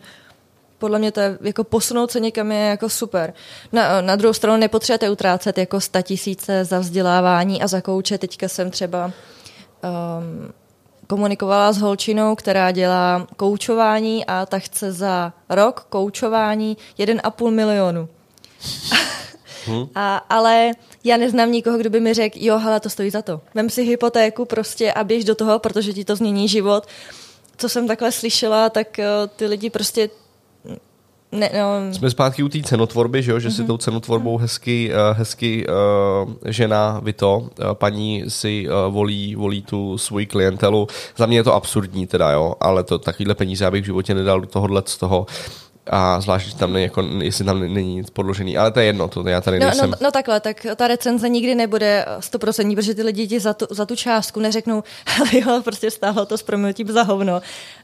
podle 0.78 1.00
mě 1.00 1.12
to 1.12 1.20
je, 1.20 1.38
jako 1.42 1.64
posunout 1.64 2.12
se 2.12 2.20
někam 2.20 2.52
je 2.52 2.60
jako 2.60 2.90
super. 2.90 3.34
Na, 3.72 4.02
na 4.02 4.16
druhou 4.16 4.34
stranu 4.34 4.58
nepotřebujete 4.58 5.10
utrácet 5.10 5.58
jako 5.58 5.82
sta 5.82 6.02
tisíce 6.02 6.66
za 6.66 6.80
vzdělávání 6.80 7.62
a 7.62 7.68
za 7.68 7.82
kouče. 7.82 8.18
Teďka 8.18 8.48
jsem 8.48 8.72
třeba 8.72 9.06
um, 9.06 10.54
komunikovala 11.08 11.72
s 11.72 11.78
holčinou, 11.78 12.36
která 12.36 12.72
dělá 12.72 13.28
koučování 13.38 14.26
a 14.26 14.46
ta 14.46 14.60
chce 14.60 14.92
za 14.92 15.34
rok 15.50 15.86
koučování 15.90 16.78
1,5 17.00 17.52
milionu. 17.52 18.10
Hmm. 19.66 19.88
A, 19.96 20.18
ale 20.18 20.72
já 21.04 21.18
neznám 21.18 21.52
nikoho, 21.52 21.78
kdo 21.78 21.90
by 21.90 22.00
mi 22.00 22.14
řekl, 22.14 22.38
jo, 22.42 22.58
hele, 22.58 22.80
to 22.80 22.90
stojí 22.90 23.10
za 23.10 23.22
to. 23.22 23.42
Vem 23.56 23.70
si 23.70 23.84
hypotéku 23.84 24.46
prostě 24.46 24.94
a 24.94 25.04
běž 25.04 25.24
do 25.24 25.36
toho, 25.36 25.60
protože 25.60 25.94
ti 25.94 26.06
to 26.06 26.16
změní 26.16 26.48
život. 26.48 26.88
Co 27.58 27.70
jsem 27.70 27.88
takhle 27.88 28.12
slyšela, 28.12 28.70
tak 28.70 28.88
uh, 29.00 29.06
ty 29.36 29.46
lidi 29.46 29.70
prostě 29.70 30.10
Ne, 31.32 31.50
no, 31.54 31.94
Jsme 31.94 32.10
zpátky 32.10 32.44
u 32.44 32.50
té 32.50 32.62
cenotvorby, 32.62 33.24
že, 33.24 33.32
jo? 33.32 33.40
že 33.40 33.52
si 33.52 33.64
tou 33.64 33.78
cenotvorbou 33.78 34.38
hezky, 34.38 34.92
eh, 34.94 35.14
hezky 35.14 35.66
uh, 35.68 36.34
žena, 36.46 37.00
vy 37.04 37.14
to, 37.14 37.38
uh, 37.38 37.74
paní 37.74 38.24
si 38.28 38.68
uh, 38.70 38.94
volí, 38.94 39.36
volí 39.36 39.62
tu 39.62 39.98
svoji 39.98 40.26
klientelu. 40.26 40.88
Za 41.18 41.26
mě 41.26 41.38
je 41.38 41.44
to 41.44 41.54
absurdní 41.54 42.08
teda, 42.08 42.32
jo, 42.32 42.56
ale 42.60 42.84
to 42.84 43.00
takovýhle 43.00 43.36
peníze 43.36 43.64
já 43.64 43.72
bych 43.72 43.82
v 43.82 43.86
životě 43.86 44.14
nedal 44.14 44.42
do 44.42 44.48
tohohle 44.48 44.82
z 44.86 44.98
toho 44.98 45.26
a 45.90 46.22
zvlášť, 46.22 46.48
že 46.48 46.56
tam 46.56 46.74
není, 46.74 46.84
jako, 46.84 47.02
jestli 47.22 47.46
tam 47.46 47.60
není 47.60 47.96
nic 47.96 48.10
podložený, 48.10 48.58
ale 48.58 48.72
to 48.72 48.80
je 48.80 48.86
jedno, 48.86 49.08
to 49.08 49.28
já 49.28 49.42
tady 49.42 49.60
no, 49.60 49.66
nejsem. 49.66 49.90
no, 49.92 49.98
no 50.02 50.12
takhle, 50.12 50.40
tak 50.40 50.66
ta 50.76 50.88
recenze 50.88 51.30
nikdy 51.30 51.56
nebude 51.56 52.06
100%, 52.20 52.76
protože 52.76 52.96
ty 52.96 53.04
lidi 53.04 53.28
ti 53.28 53.40
za 53.40 53.54
tu, 53.54 53.66
za 53.70 53.86
tu 53.86 53.96
částku 53.96 54.40
neřeknou, 54.40 54.84
ale 55.20 55.30
jo, 55.34 55.62
prostě 55.64 55.92
stálo 55.92 56.26
to 56.26 56.38
s 56.38 56.44
proměnutím 56.44 56.88
za 56.88 57.04
hovno 57.04 57.42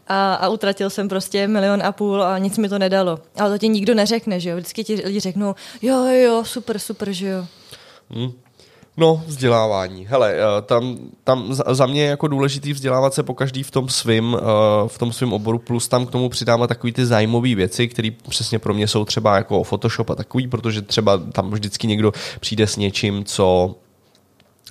a, 0.07 0.33
a 0.33 0.48
utratil 0.50 0.89
jsem 0.89 1.10
prostě 1.10 1.48
milion 1.48 1.83
a 1.83 1.91
půl 1.91 2.24
a 2.24 2.38
nic 2.38 2.57
mi 2.57 2.69
to 2.69 2.79
nedalo. 2.79 3.19
Ale 3.39 3.50
to 3.50 3.57
ti 3.57 3.69
nikdo 3.69 3.93
neřekne, 3.93 4.39
že 4.39 4.50
jo, 4.50 4.55
vždycky 4.55 4.83
ti 4.83 4.95
lidi 5.05 5.19
řeknou, 5.19 5.55
jo, 5.81 6.05
jo, 6.05 6.43
super, 6.45 6.79
super, 6.79 7.12
že 7.12 7.27
jo. 7.27 7.45
Hmm. 8.10 8.31
No, 8.97 9.23
vzdělávání. 9.27 10.05
Hele, 10.09 10.33
eh, 10.33 10.62
tam, 10.62 10.97
tam 11.23 11.53
za 11.53 11.85
mě 11.85 12.01
je 12.01 12.09
jako 12.09 12.27
důležitý 12.27 12.73
vzdělávat 12.73 13.13
se 13.13 13.23
po 13.23 13.33
každý 13.33 13.63
v 13.63 13.71
tom 13.71 13.89
svým, 13.89 14.38
eh, 14.39 14.88
v 14.88 14.97
tom 14.97 15.13
svým 15.13 15.33
oboru, 15.33 15.59
plus 15.59 15.88
tam 15.88 16.05
k 16.05 16.12
tomu 16.12 16.29
přidávat 16.29 16.67
takový 16.67 16.93
ty 16.93 17.05
zájmové 17.05 17.55
věci, 17.55 17.88
které 17.88 18.09
přesně 18.29 18.59
pro 18.59 18.73
mě 18.73 18.88
jsou 18.88 19.05
třeba 19.05 19.35
jako 19.35 19.63
Photoshop 19.63 20.09
a 20.09 20.15
takový, 20.15 20.47
protože 20.47 20.81
třeba 20.81 21.17
tam 21.17 21.51
vždycky 21.51 21.88
někdo 21.88 22.12
přijde 22.39 22.67
s 22.67 22.77
něčím, 22.77 23.23
co 23.23 23.75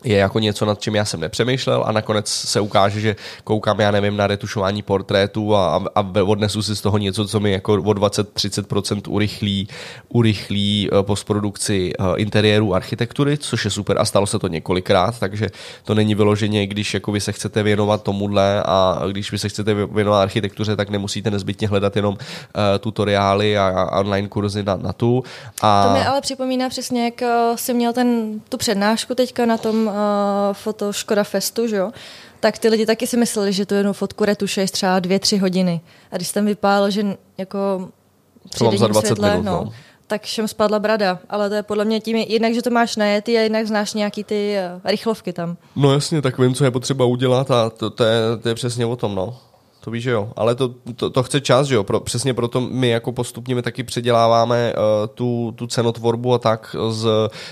je 0.05 0.17
jako 0.17 0.39
něco, 0.39 0.65
nad 0.65 0.81
čím 0.81 0.95
já 0.95 1.05
jsem 1.05 1.21
nepřemýšlel 1.21 1.85
a 1.87 1.93
nakonec 1.93 2.29
se 2.29 2.61
ukáže, 2.61 3.01
že 3.01 3.17
koukám, 3.45 3.81
já 3.81 3.91
nevím, 3.91 4.17
na 4.17 4.27
retušování 4.27 4.83
portrétů 4.83 5.57
a, 5.57 5.85
a, 5.95 6.07
odnesu 6.25 6.63
si 6.63 6.77
z 6.77 6.81
toho 6.81 6.99
něco, 6.99 7.29
co 7.29 7.41
mi 7.41 7.53
jako 7.53 7.73
o 7.75 7.77
20-30% 7.77 9.01
urychlí, 9.09 9.69
urychlí 10.09 10.91
uh, 10.91 11.03
postprodukci 11.03 11.93
uh, 11.99 12.07
interiéru 12.17 12.75
architektury, 12.75 13.39
což 13.39 13.65
je 13.65 13.71
super 13.71 13.99
a 13.99 14.05
stalo 14.05 14.27
se 14.27 14.39
to 14.39 14.49
několikrát, 14.49 15.19
takže 15.19 15.49
to 15.85 15.95
není 15.95 16.15
vyloženě, 16.15 16.67
když 16.67 16.95
jako 16.95 17.13
vy 17.13 17.21
se 17.21 17.33
chcete 17.33 17.63
věnovat 17.63 18.03
tomuhle 18.03 18.63
a 18.63 19.03
když 19.11 19.33
vy 19.33 19.39
se 19.39 19.49
chcete 19.49 19.75
věnovat 19.75 20.23
architektuře, 20.23 20.77
tak 20.77 20.91
nemusíte 20.91 21.31
nezbytně 21.31 21.69
hledat 21.69 21.97
jenom 21.97 22.15
uh, 22.15 22.19
tutoriály 22.81 23.59
a, 23.59 23.69
a 23.69 24.01
online 24.01 24.29
kurzy 24.29 24.63
na, 24.63 24.77
na 24.77 24.93
tu. 24.93 25.25
A... 25.63 25.87
To 25.87 25.93
mi 25.93 26.07
ale 26.07 26.21
připomíná 26.21 26.69
přesně, 26.69 27.05
jak 27.05 27.23
jsi 27.55 27.75
měl 27.75 27.93
ten, 27.93 28.41
tu 28.49 28.57
přednášku 28.57 29.15
teďka 29.15 29.47
na 29.47 29.59
tom 29.59 29.92
uh, 29.93 30.55
foto 30.55 30.93
Škoda 30.93 31.25
Festu, 31.25 31.67
že 31.67 31.77
jo? 31.77 31.91
tak 32.43 32.59
ty 32.59 32.69
lidi 32.69 32.87
taky 32.87 33.07
si 33.07 33.17
mysleli, 33.17 33.53
že 33.53 33.67
tu 33.67 33.75
jednu 33.75 33.93
fotku 33.93 34.25
retušuješ 34.25 34.71
třeba 34.71 34.99
dvě, 34.99 35.19
tři 35.19 35.39
hodiny. 35.39 35.81
A 36.13 36.17
když 36.17 36.33
tam 36.33 36.45
vypálil, 36.45 36.91
že 36.91 37.17
jako 37.39 37.89
při 38.51 38.79
za 38.79 38.87
20 38.87 39.07
světle, 39.07 39.31
minut, 39.31 39.45
no, 39.45 39.53
no. 39.65 39.73
tak 40.07 40.23
všem 40.23 40.49
spadla 40.49 40.79
brada. 40.79 41.19
Ale 41.29 41.49
to 41.49 41.55
je 41.55 41.63
podle 41.63 41.85
mě 41.85 42.01
tím, 42.01 42.17
jednak, 42.17 42.55
že 42.55 42.63
to 42.63 42.71
máš 42.71 42.97
najetý 42.97 43.39
a 43.39 43.41
jednak 43.41 43.67
znáš 43.67 43.95
nějaký 43.95 44.25
ty 44.25 44.57
uh, 44.75 44.81
rychlovky 44.91 45.33
tam. 45.33 45.57
No 45.77 45.93
jasně, 45.93 46.23
tak 46.23 46.39
vím, 46.39 46.55
co 46.55 46.65
je 46.65 46.71
potřeba 46.71 47.05
udělat 47.05 47.51
a 47.51 47.71
to, 47.71 47.91
to, 47.91 48.05
je, 48.05 48.21
to 48.43 48.49
je 48.49 48.55
přesně 48.55 48.87
o 48.87 48.97
tom, 48.97 49.15
no. 49.15 49.39
To 49.85 49.91
víš, 49.91 50.03
že 50.03 50.11
jo. 50.11 50.33
Ale 50.37 50.55
to, 50.55 50.75
to, 50.97 51.11
to 51.11 51.23
chce 51.23 51.41
čas, 51.41 51.67
že 51.67 51.75
jo. 51.75 51.85
Pro, 51.85 52.01
přesně 52.01 52.35
proto 52.35 52.61
my 52.61 52.89
jako 52.89 53.13
postupně 53.13 53.55
my 53.55 53.63
taky 53.63 53.83
předěláváme 53.83 54.73
uh, 54.73 55.07
tu, 55.15 55.53
tu 55.57 55.67
cenotvorbu 55.67 56.35
a 56.35 56.39
tak 56.39 56.77
z, 56.91 57.09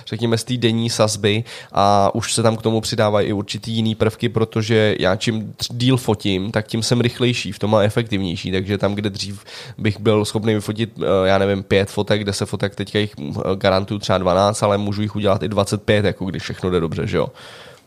řekněme, 0.07 0.39
z 0.39 0.45
té 0.45 0.57
denní 0.57 0.91
sazby 0.91 1.45
a 1.73 2.15
už 2.15 2.35
se 2.35 2.43
tam 2.43 2.57
k 2.57 2.63
tomu 2.63 2.81
přidávají 2.81 3.29
i 3.29 3.33
určitý 3.33 3.73
jiný 3.73 3.95
prvky, 3.95 4.29
protože 4.29 4.97
já 4.99 5.17
čím 5.17 5.55
díl 5.71 5.97
fotím, 5.97 6.51
tak 6.51 6.67
tím 6.67 6.83
jsem 6.83 7.01
rychlejší, 7.01 7.53
v 7.53 7.59
tom 7.59 7.75
a 7.75 7.83
efektivnější, 7.83 8.53
takže 8.53 8.79
tam, 8.79 8.95
kde 8.95 9.11
dřív 9.11 9.45
bych 9.79 10.01
byl 10.01 10.25
schopný 10.25 10.55
vyfotit, 10.55 10.99
uh, 10.99 11.05
já 11.25 11.39
nevím, 11.39 11.63
pět 11.63 11.91
fotek, 11.91 12.25
deset 12.25 12.47
fotek, 12.47 12.75
teďka 12.75 12.99
jich 12.99 13.15
uh, 13.19 13.35
garantuju 13.55 14.01
třeba 14.01 14.19
12, 14.19 14.63
ale 14.63 14.79
můžu 14.79 15.03
jich 15.03 15.17
udělat 15.17 15.43
i 15.43 15.49
25, 15.49 16.05
jako 16.05 16.25
když 16.25 16.43
všechno 16.43 16.71
jde 16.71 16.81
dobře, 16.81 17.07
že 17.07 17.17
jo. 17.17 17.27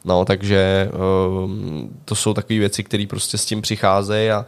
No, 0.05 0.25
takže 0.25 0.89
uh, 0.93 1.51
to 2.05 2.15
jsou 2.15 2.33
takové 2.33 2.59
věci, 2.59 2.83
které 2.83 3.05
prostě 3.09 3.37
s 3.37 3.45
tím 3.45 3.61
přicházejí 3.61 4.29
a 4.29 4.45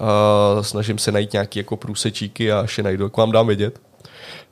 uh, 0.00 0.62
snažím 0.62 0.98
se 0.98 1.12
najít 1.12 1.32
nějaké 1.32 1.60
jako 1.60 1.76
průsečíky 1.76 2.52
a 2.52 2.60
až 2.60 2.78
je 2.78 2.84
najdu, 2.84 3.04
jak 3.04 3.16
vám 3.16 3.32
dám 3.32 3.46
vědět. 3.46 3.80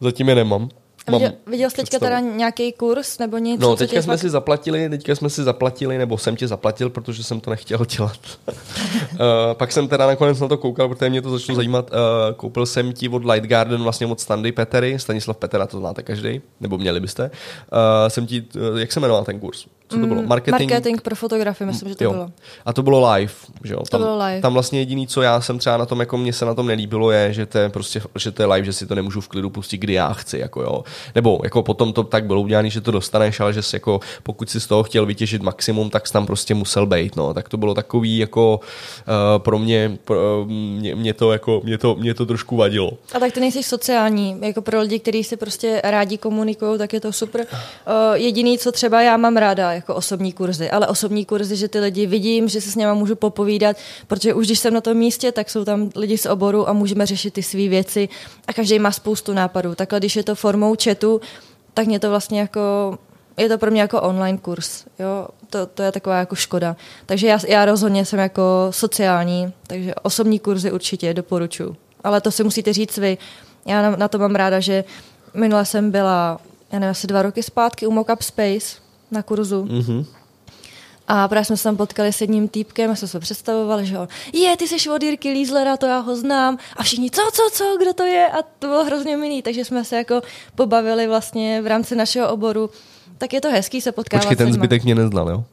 Zatím 0.00 0.28
je 0.28 0.34
nemám. 0.34 0.68
Mám 1.10 1.20
viděl, 1.20 1.36
viděl 1.46 1.70
jsi 1.70 1.76
teďka 1.76 1.98
teda 1.98 2.20
nějaký 2.20 2.72
kurz 2.72 3.18
nebo 3.18 3.38
něco? 3.38 3.62
No, 3.62 3.76
teďka 3.76 4.02
jsme 4.02 4.14
fakt... 4.14 4.20
si 4.20 4.30
zaplatili, 4.30 4.88
teďka 4.88 5.14
jsme 5.14 5.30
si 5.30 5.42
zaplatili, 5.42 5.98
nebo 5.98 6.18
jsem 6.18 6.36
ti 6.36 6.46
zaplatil, 6.46 6.90
protože 6.90 7.24
jsem 7.24 7.40
to 7.40 7.50
nechtěl 7.50 7.84
dělat. 7.84 8.18
uh, 8.48 8.54
pak 9.52 9.72
jsem 9.72 9.88
teda 9.88 10.06
nakonec 10.06 10.40
na 10.40 10.48
to 10.48 10.56
koukal, 10.56 10.88
protože 10.88 11.10
mě 11.10 11.22
to 11.22 11.38
začalo 11.38 11.56
zajímat. 11.56 11.90
Uh, 11.90 12.34
koupil 12.36 12.66
jsem 12.66 12.92
ti 12.92 13.08
od 13.08 13.24
Light 13.24 13.46
Garden 13.46 13.82
vlastně 13.82 14.06
od 14.06 14.20
Standy 14.20 14.52
Petery, 14.52 14.98
Stanislav 14.98 15.36
Petera, 15.36 15.66
to 15.66 15.78
znáte 15.78 16.02
každý, 16.02 16.40
nebo 16.60 16.78
měli 16.78 17.00
byste. 17.00 17.30
Uh, 17.72 17.78
jsem 18.08 18.26
ti, 18.26 18.44
uh, 18.70 18.78
jak 18.78 18.92
se 18.92 19.00
jmenoval 19.00 19.24
ten 19.24 19.40
kurz? 19.40 19.66
Co 19.88 19.98
to 19.98 20.06
bylo? 20.06 20.22
Mm, 20.22 20.28
marketing, 20.28 20.70
Marketing 20.70 21.00
pro 21.00 21.16
fotografii, 21.16 21.66
myslím, 21.66 21.88
že 21.88 21.94
to 21.94 22.04
jo. 22.04 22.10
bylo. 22.10 22.30
A 22.64 22.72
to 22.72 22.82
bylo 22.82 23.12
live, 23.12 23.32
že 23.64 23.74
jo? 23.74 23.78
Tam, 23.78 24.00
to 24.00 24.06
bylo 24.06 24.18
live. 24.26 24.40
Tam 24.40 24.52
vlastně 24.52 24.78
jediný, 24.78 25.06
co 25.06 25.22
já 25.22 25.40
jsem 25.40 25.58
třeba 25.58 25.76
na 25.76 25.86
tom, 25.86 26.00
jako 26.00 26.16
mě 26.16 26.32
se 26.32 26.44
na 26.44 26.54
tom 26.54 26.66
nelíbilo, 26.66 27.10
je, 27.10 27.32
že 27.32 27.46
to 27.46 27.58
je 27.58 27.68
prostě, 27.68 28.00
že 28.18 28.32
to 28.32 28.42
je 28.42 28.46
live, 28.46 28.64
že 28.64 28.72
si 28.72 28.86
to 28.86 28.94
nemůžu 28.94 29.20
v 29.20 29.28
klidu 29.28 29.50
pustit, 29.50 29.78
kdy 29.78 29.92
já 29.92 30.12
chci, 30.12 30.38
jako 30.38 30.62
jo. 30.62 30.84
Nebo 31.14 31.40
jako 31.44 31.62
potom 31.62 31.92
to 31.92 32.02
tak 32.04 32.24
bylo 32.24 32.40
udělané, 32.40 32.70
že 32.70 32.80
to 32.80 32.90
dostaneš, 32.90 33.40
ale 33.40 33.52
že 33.52 33.62
si 33.62 33.76
jako, 33.76 34.00
pokud 34.22 34.50
si 34.50 34.60
z 34.60 34.66
toho 34.66 34.82
chtěl 34.82 35.06
vytěžit 35.06 35.42
maximum, 35.42 35.90
tak 35.90 36.06
jsi 36.06 36.12
tam 36.12 36.26
prostě 36.26 36.54
musel 36.54 36.86
být, 36.86 37.16
no. 37.16 37.34
Tak 37.34 37.48
to 37.48 37.56
bylo 37.56 37.74
takový, 37.74 38.18
jako 38.18 38.60
uh, 38.60 39.42
pro 39.42 39.58
mě, 39.58 39.98
pro, 40.04 40.44
mě, 40.48 40.94
mě, 40.94 41.14
to 41.14 41.32
jako, 41.32 41.60
mě 41.64 41.78
to, 41.78 41.94
mě 41.94 42.14
to 42.14 42.26
trošku 42.26 42.56
vadilo. 42.56 42.90
A 43.14 43.20
tak 43.20 43.32
to 43.32 43.40
nejsi 43.40 43.62
sociální, 43.62 44.36
jako 44.40 44.62
pro 44.62 44.80
lidi, 44.80 44.98
kteří 44.98 45.24
si 45.24 45.36
prostě 45.36 45.80
rádi 45.84 46.18
komunikují, 46.18 46.78
tak 46.78 46.92
je 46.92 47.00
to 47.00 47.12
super. 47.12 47.40
Uh, 47.40 48.14
jediný, 48.14 48.58
co 48.58 48.72
třeba 48.72 49.02
já 49.02 49.16
mám 49.16 49.36
ráda, 49.36 49.72
jako 49.76 49.94
osobní 49.94 50.32
kurzy, 50.32 50.70
ale 50.70 50.86
osobní 50.86 51.24
kurzy, 51.24 51.56
že 51.56 51.68
ty 51.68 51.80
lidi 51.80 52.06
vidím, 52.06 52.48
že 52.48 52.60
se 52.60 52.70
s 52.70 52.76
něma 52.76 52.94
můžu 52.94 53.16
popovídat, 53.16 53.76
protože 54.06 54.34
už 54.34 54.46
když 54.46 54.58
jsem 54.58 54.74
na 54.74 54.80
tom 54.80 54.96
místě, 54.96 55.32
tak 55.32 55.50
jsou 55.50 55.64
tam 55.64 55.90
lidi 55.96 56.18
z 56.18 56.26
oboru 56.26 56.68
a 56.68 56.72
můžeme 56.72 57.06
řešit 57.06 57.34
ty 57.34 57.42
své 57.42 57.68
věci 57.68 58.08
a 58.48 58.52
každý 58.52 58.78
má 58.78 58.92
spoustu 58.92 59.32
nápadů. 59.32 59.74
Takhle, 59.74 59.98
když 59.98 60.16
je 60.16 60.22
to 60.22 60.34
formou 60.34 60.76
chatu, 60.84 61.20
tak 61.74 61.86
mě 61.86 61.98
to 61.98 62.10
vlastně 62.10 62.40
jako 62.40 62.98
je 63.36 63.48
to 63.48 63.58
pro 63.58 63.70
mě 63.70 63.80
jako 63.80 64.00
online 64.00 64.38
kurz, 64.38 64.84
jo, 64.98 65.28
to, 65.50 65.66
to 65.66 65.82
je 65.82 65.92
taková 65.92 66.18
jako 66.18 66.34
škoda. 66.34 66.76
Takže 67.06 67.26
já, 67.26 67.38
já 67.48 67.64
rozhodně 67.64 68.04
jsem 68.04 68.18
jako 68.18 68.68
sociální, 68.70 69.52
takže 69.66 69.94
osobní 69.94 70.38
kurzy 70.38 70.72
určitě 70.72 71.14
doporučuji. 71.14 71.76
Ale 72.04 72.20
to 72.20 72.30
si 72.30 72.44
musíte 72.44 72.72
říct 72.72 72.98
vy. 72.98 73.18
Já 73.66 73.82
na, 73.82 73.96
na 73.96 74.08
to 74.08 74.18
mám 74.18 74.34
ráda, 74.34 74.60
že 74.60 74.84
minule 75.34 75.64
jsem 75.64 75.90
byla, 75.90 76.40
já 76.72 76.78
nevím, 76.78 76.90
asi 76.90 77.06
dva 77.06 77.22
roky 77.22 77.42
zpátky 77.42 77.86
u 77.86 77.90
Mockup 77.90 78.22
Space 78.22 78.76
na 79.10 79.22
kurzu. 79.22 79.64
Mm-hmm. 79.64 80.04
A 81.08 81.28
právě 81.28 81.44
jsme 81.44 81.56
se 81.56 81.62
tam 81.62 81.76
potkali 81.76 82.12
s 82.12 82.20
jedním 82.20 82.48
týpkem 82.48 82.90
a 82.90 82.94
jsme 82.94 83.08
se 83.08 83.20
představovali, 83.20 83.86
že 83.86 83.98
on, 83.98 84.08
je, 84.32 84.56
ty 84.56 84.68
jsi 84.68 84.90
od 84.90 85.02
Jirky 85.02 85.30
Lízlera, 85.30 85.76
to 85.76 85.86
já 85.86 85.98
ho 85.98 86.16
znám. 86.16 86.58
A 86.76 86.82
všichni, 86.82 87.10
co, 87.10 87.22
co, 87.32 87.42
co, 87.52 87.64
kdo 87.82 87.92
to 87.92 88.02
je? 88.02 88.28
A 88.28 88.42
to 88.58 88.66
bylo 88.66 88.84
hrozně 88.84 89.16
milý, 89.16 89.42
takže 89.42 89.64
jsme 89.64 89.84
se 89.84 89.96
jako 89.96 90.22
pobavili 90.54 91.06
vlastně 91.06 91.62
v 91.62 91.66
rámci 91.66 91.96
našeho 91.96 92.28
oboru. 92.28 92.70
Tak 93.18 93.32
je 93.32 93.40
to 93.40 93.50
hezký 93.50 93.80
se 93.80 93.92
potkávat. 93.92 94.24
Počkej, 94.24 94.36
ten 94.36 94.52
zbytek 94.52 94.84
mě 94.84 94.94
neznal, 94.94 95.30
jo? 95.30 95.44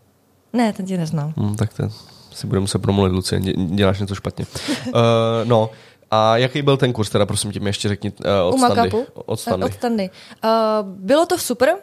Ne, 0.54 0.74
ten 0.74 0.86
tě 0.86 0.98
neznal. 0.98 1.34
Hmm, 1.38 1.56
tak 1.56 1.74
to 1.74 1.84
si 2.32 2.48
budeme 2.48 2.68
se 2.68 2.80
promluvit, 2.80 3.10
Lucie, 3.10 3.42
děláš 3.56 4.00
něco 4.00 4.16
špatně. 4.16 4.46
uh, 4.88 4.94
no, 5.44 5.70
a 6.12 6.38
jaký 6.38 6.62
byl 6.62 6.78
ten 6.78 6.94
kurz, 6.94 7.10
teda 7.10 7.26
prosím 7.26 7.52
tě 7.52 7.60
mi 7.60 7.70
ještě 7.70 7.90
řekni 7.90 8.12
uh, 8.12 8.54
od, 8.54 8.58
standy, 8.58 8.92
od 9.14 9.40
Standy. 9.40 9.66
Od 9.66 9.74
standy. 9.74 10.10
Uh, 10.44 10.50
bylo 10.84 11.26
to 11.26 11.38
super. 11.38 11.76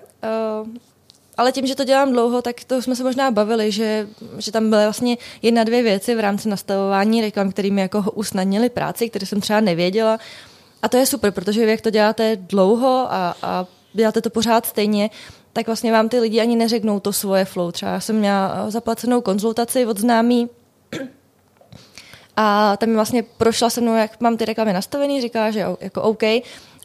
Uh, 0.61 0.69
ale 1.41 1.53
tím, 1.53 1.67
že 1.67 1.75
to 1.75 1.85
dělám 1.85 2.13
dlouho, 2.13 2.43
tak 2.43 2.65
to 2.65 2.83
jsme 2.83 2.97
se 2.97 3.03
možná 3.03 3.31
bavili, 3.31 3.73
že, 3.73 4.09
že 4.39 4.53
tam 4.53 4.71
byly 4.71 4.85
vlastně 4.85 5.17
jedna, 5.43 5.65
dvě 5.65 5.83
věci 5.83 6.15
v 6.15 6.21
rámci 6.21 6.49
nastavování 6.49 7.21
reklam, 7.21 7.53
které 7.53 7.71
mi 7.71 7.81
jako 7.81 8.05
usnadnili 8.15 8.69
práci, 8.69 9.09
které 9.09 9.27
jsem 9.27 9.41
třeba 9.41 9.61
nevěděla. 9.61 10.19
A 10.83 10.89
to 10.89 10.97
je 10.97 11.07
super, 11.07 11.31
protože 11.33 11.65
vy, 11.65 11.71
jak 11.71 11.81
to 11.81 11.91
děláte 11.91 12.37
dlouho 12.37 13.07
a, 13.11 13.35
a 13.43 13.67
děláte 13.93 14.21
to 14.21 14.31
pořád 14.31 14.67
stejně, 14.67 15.11
tak 15.53 15.67
vlastně 15.67 15.93
vám 15.93 16.09
ty 16.09 16.21
lidi 16.21 16.41
ani 16.41 16.57
neřeknou 16.57 17.01
to 17.01 17.13
svoje 17.13 17.45
flow. 17.45 17.73
Třeba 17.73 17.93
já 17.93 18.01
jsem 18.01 18.17
měla 18.17 18.71
zaplacenou 18.71 19.21
konzultaci 19.21 19.87
od 19.87 19.99
známý 19.99 20.49
a 22.37 22.77
tam 22.77 22.89
mi 22.89 22.95
vlastně 22.95 23.23
prošla 23.23 23.71
se 23.71 23.81
mnou, 23.81 23.95
jak 23.95 24.21
mám 24.21 24.37
ty 24.37 24.45
reklamy 24.45 24.73
nastavený, 24.73 25.21
říká, 25.21 25.51
že 25.51 25.67
jako 25.81 26.03
OK, 26.03 26.23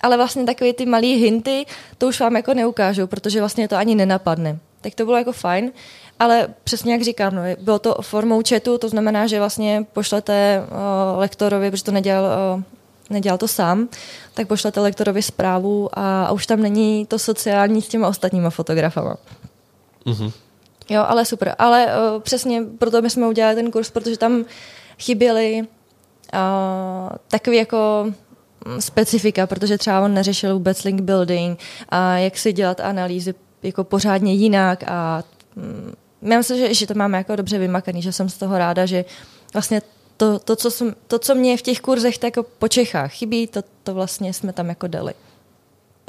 ale 0.01 0.17
vlastně 0.17 0.43
takové 0.43 0.73
ty 0.73 0.85
malé 0.85 1.07
hinty, 1.07 1.65
to 1.97 2.07
už 2.07 2.19
vám 2.19 2.35
jako 2.35 2.53
neukážu, 2.53 3.07
protože 3.07 3.39
vlastně 3.39 3.67
to 3.67 3.75
ani 3.75 3.95
nenapadne. 3.95 4.57
Tak 4.81 4.95
to 4.95 5.05
bylo 5.05 5.17
jako 5.17 5.31
fajn, 5.31 5.71
ale 6.19 6.47
přesně 6.63 6.93
jak 6.93 7.01
říkám, 7.01 7.35
no, 7.35 7.41
bylo 7.59 7.79
to 7.79 7.95
formou 8.01 8.41
chatu, 8.49 8.77
to 8.77 8.89
znamená, 8.89 9.27
že 9.27 9.39
vlastně 9.39 9.85
pošlete 9.93 10.63
uh, 10.63 11.19
lektorovi, 11.19 11.71
protože 11.71 11.83
to 11.83 11.91
nedělal, 11.91 12.55
uh, 12.55 12.63
nedělal 13.09 13.37
to 13.37 13.47
sám, 13.47 13.87
tak 14.33 14.47
pošlete 14.47 14.79
lektorovi 14.79 15.21
zprávu 15.21 15.89
a, 15.93 16.25
a 16.25 16.31
už 16.31 16.45
tam 16.45 16.61
není 16.61 17.05
to 17.05 17.19
sociální 17.19 17.81
s 17.81 17.87
těma 17.87 18.07
ostatníma 18.07 18.49
fotografama. 18.49 19.17
Mm-hmm. 20.05 20.31
Jo, 20.89 21.03
ale 21.07 21.25
super. 21.25 21.55
Ale 21.57 21.85
uh, 21.85 22.21
přesně 22.21 22.61
proto 22.79 23.01
my 23.01 23.09
jsme 23.09 23.27
udělali 23.27 23.55
ten 23.55 23.71
kurz, 23.71 23.91
protože 23.91 24.17
tam 24.17 24.45
chyběly 24.99 25.61
uh, 25.61 27.09
takový 27.27 27.57
jako 27.57 28.05
specifika, 28.79 29.47
protože 29.47 29.77
třeba 29.77 30.01
on 30.01 30.13
neřešil 30.13 30.53
vůbec 30.53 30.83
link 30.83 31.01
building 31.01 31.59
a 31.89 32.17
jak 32.17 32.37
si 32.37 32.53
dělat 32.53 32.79
analýzy 32.79 33.33
jako 33.63 33.83
pořádně 33.83 34.33
jinak 34.33 34.83
a 34.87 35.23
mm, 35.55 35.93
já 36.21 36.37
myslím, 36.37 36.57
že, 36.57 36.73
že 36.73 36.87
to 36.87 36.93
máme 36.93 37.17
jako 37.17 37.35
dobře 37.35 37.57
vymakaný, 37.59 38.01
že 38.01 38.11
jsem 38.11 38.29
z 38.29 38.37
toho 38.37 38.57
ráda, 38.57 38.85
že 38.85 39.05
vlastně 39.53 39.81
to, 40.17 40.39
to, 40.39 40.55
co, 40.55 40.71
jsem, 40.71 40.95
to, 41.07 41.19
co 41.19 41.35
mě 41.35 41.57
v 41.57 41.61
těch 41.61 41.79
kurzech 41.79 42.17
tak 42.17 42.37
jako 42.37 42.49
po 42.59 42.67
Čechách 42.67 43.11
chybí, 43.11 43.47
to, 43.47 43.63
to 43.83 43.93
vlastně 43.93 44.33
jsme 44.33 44.53
tam 44.53 44.69
jako 44.69 44.87
dali. 44.87 45.13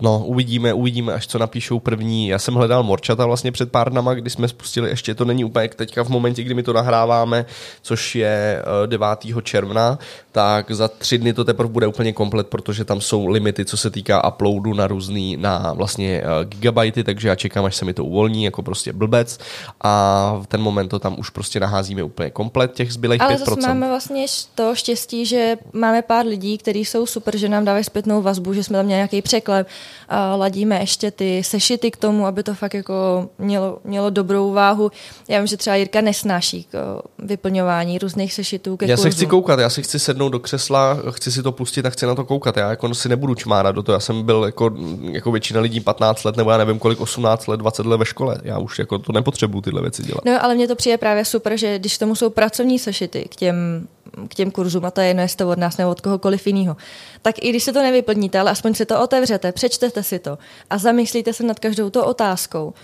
No, 0.03 0.23
uvidíme, 0.27 0.73
uvidíme, 0.73 1.13
až 1.13 1.27
co 1.27 1.39
napíšou 1.39 1.79
první. 1.79 2.29
Já 2.29 2.39
jsem 2.39 2.55
hledal 2.55 2.83
Morčata 2.83 3.27
vlastně 3.27 3.53
před 3.53 3.73
pár 3.73 3.91
dnama, 3.91 4.15
kdy 4.15 4.31
jsme 4.31 4.49
spustili, 4.49 4.91
ještě 4.91 5.15
to 5.15 5.25
není 5.25 5.45
úplně 5.45 5.69
teďka 5.69 6.05
v 6.05 6.09
momentě, 6.09 6.43
kdy 6.43 6.55
my 6.55 6.63
to 6.63 6.73
nahráváme, 6.73 7.47
což 7.83 8.15
je 8.15 8.63
9. 8.87 9.07
Eh, 9.39 9.43
června, 9.43 9.99
tak 10.33 10.71
za 10.71 10.89
tři 10.89 11.19
dny 11.19 11.33
to 11.33 11.45
teprve 11.45 11.69
bude 11.69 11.87
úplně 11.87 12.13
komplet, 12.13 12.47
protože 12.47 12.85
tam 12.85 13.01
jsou 13.01 13.27
limity, 13.27 13.65
co 13.65 13.77
se 13.77 13.91
týká 13.91 14.29
uploadu 14.29 14.75
na 14.75 14.87
různý, 14.87 15.37
na 15.37 15.73
vlastně 15.73 16.23
eh, 16.23 16.45
gigabajty, 16.45 17.05
takže 17.05 17.29
já 17.29 17.35
čekám, 17.35 17.65
až 17.65 17.77
se 17.77 17.85
mi 17.85 17.95
to 17.95 18.05
uvolní, 18.05 18.45
jako 18.45 18.63
prostě 18.63 18.93
blbec 18.93 19.39
a 19.81 20.33
v 20.43 20.47
ten 20.47 20.61
moment 20.61 20.89
to 20.89 20.99
tam 20.99 21.19
už 21.19 21.31
prostě 21.31 21.61
naházíme 21.61 22.03
úplně 22.03 22.31
komplet 22.31 22.73
těch 22.73 22.93
zbylých 22.93 23.21
Ale 23.21 23.35
5%. 23.35 23.45
Ale 23.49 23.75
máme 23.75 23.89
vlastně 23.89 24.27
to 24.55 24.75
štěstí, 24.75 25.27
že 25.27 25.57
máme 25.73 26.03
pár 26.03 26.27
lidí, 26.27 26.59
kteří 26.59 26.85
jsou 26.85 27.07
super, 27.07 27.37
že 27.37 27.49
nám 27.49 27.65
dávají 27.65 27.85
zpětnou 27.85 28.23
vazbu, 28.23 28.53
že 28.53 28.65
jsme 28.65 28.79
tam 28.79 28.87
měli 28.87 28.99
nějaký 28.99 29.23
překlep, 29.23 29.69
a 30.09 30.37
ladíme 30.37 30.81
ještě 30.81 31.11
ty 31.11 31.43
sešity 31.45 31.91
k 31.91 31.97
tomu, 31.97 32.27
aby 32.27 32.43
to 32.43 32.55
fakt 32.55 32.75
jako 32.75 33.29
mělo, 33.39 33.79
mělo 33.85 34.11
dobrou 34.11 34.53
váhu. 34.53 34.91
Já 35.29 35.39
vím, 35.39 35.47
že 35.47 35.57
třeba 35.57 35.77
Jirka 35.77 36.01
nesnáší 36.01 36.65
k 36.65 37.03
vyplňování 37.19 37.99
různých 37.99 38.33
sešitů 38.33 38.77
ke 38.77 38.87
Já 38.87 38.97
kurzu. 38.97 39.03
se 39.03 39.11
chci 39.11 39.27
koukat, 39.27 39.59
já 39.59 39.71
si 39.71 39.83
chci 39.83 39.99
sednout 39.99 40.29
do 40.29 40.39
křesla, 40.39 40.99
chci 41.11 41.33
si 41.33 41.43
to 41.43 41.53
pustit 41.53 41.87
a 41.87 41.91
chci 41.91 42.07
na 42.07 42.15
to 42.15 42.25
koukat. 42.25 42.57
Já 42.57 42.71
jako 42.71 42.95
si 42.95 43.09
nebudu 43.09 43.35
čmárat 43.35 43.75
do 43.75 43.83
toho. 43.83 43.97
Já 43.97 44.01
jsem 44.01 44.23
byl 44.23 44.45
jako, 44.45 44.71
jako 45.13 45.33
většina 45.33 45.61
lidí 45.61 45.81
15 45.81 46.25
let, 46.25 46.37
nebo 46.37 46.51
já 46.51 46.57
nevím 46.57 46.79
kolik, 46.79 47.01
18 47.01 47.47
let, 47.47 47.57
20 47.57 47.87
let 47.87 47.97
ve 47.97 48.05
škole. 48.05 48.37
Já 48.43 48.59
už 48.59 48.79
jako 48.79 48.99
to 48.99 49.13
nepotřebuju 49.13 49.63
tyhle 49.63 49.83
věci 49.83 50.03
dělat. 50.03 50.25
No, 50.25 50.45
ale 50.45 50.55
mně 50.55 50.69
to 50.69 50.77
přijde 50.77 50.99
právě 50.99 51.25
super, 51.25 51.57
že 51.57 51.79
když 51.79 51.99
tomu 51.99 52.15
jsou 52.15 52.31
pracovní 52.31 52.79
sešity 52.79 53.27
k 53.31 53.37
těm 53.37 53.89
k 54.29 54.35
těm 54.35 54.51
kurzům, 54.51 54.85
a 54.85 54.91
to 54.91 55.01
je 55.01 55.07
jedno, 55.07 55.23
jestli 55.23 55.37
to 55.37 55.51
od 55.51 55.59
nás 55.59 55.77
nebo 55.77 55.91
od 55.91 56.01
kohokoliv 56.01 56.47
jiného, 56.47 56.77
tak 57.23 57.45
i 57.45 57.51
když 57.51 57.65
se 57.65 57.73
to 57.73 57.83
nevyplníte, 57.83 58.41
ale 58.41 58.51
aspoň 58.51 58.75
si 58.75 58.87
to 58.87 59.03
otevřete, 59.03 59.53
přečtete 59.53 60.03
si 60.03 60.19
to 60.19 60.39
a 60.71 60.79
zamyslíte 60.79 61.33
se 61.33 61.43
nad 61.43 61.59
každou 61.59 61.91
tou 61.91 62.03
otázkou, 62.03 62.75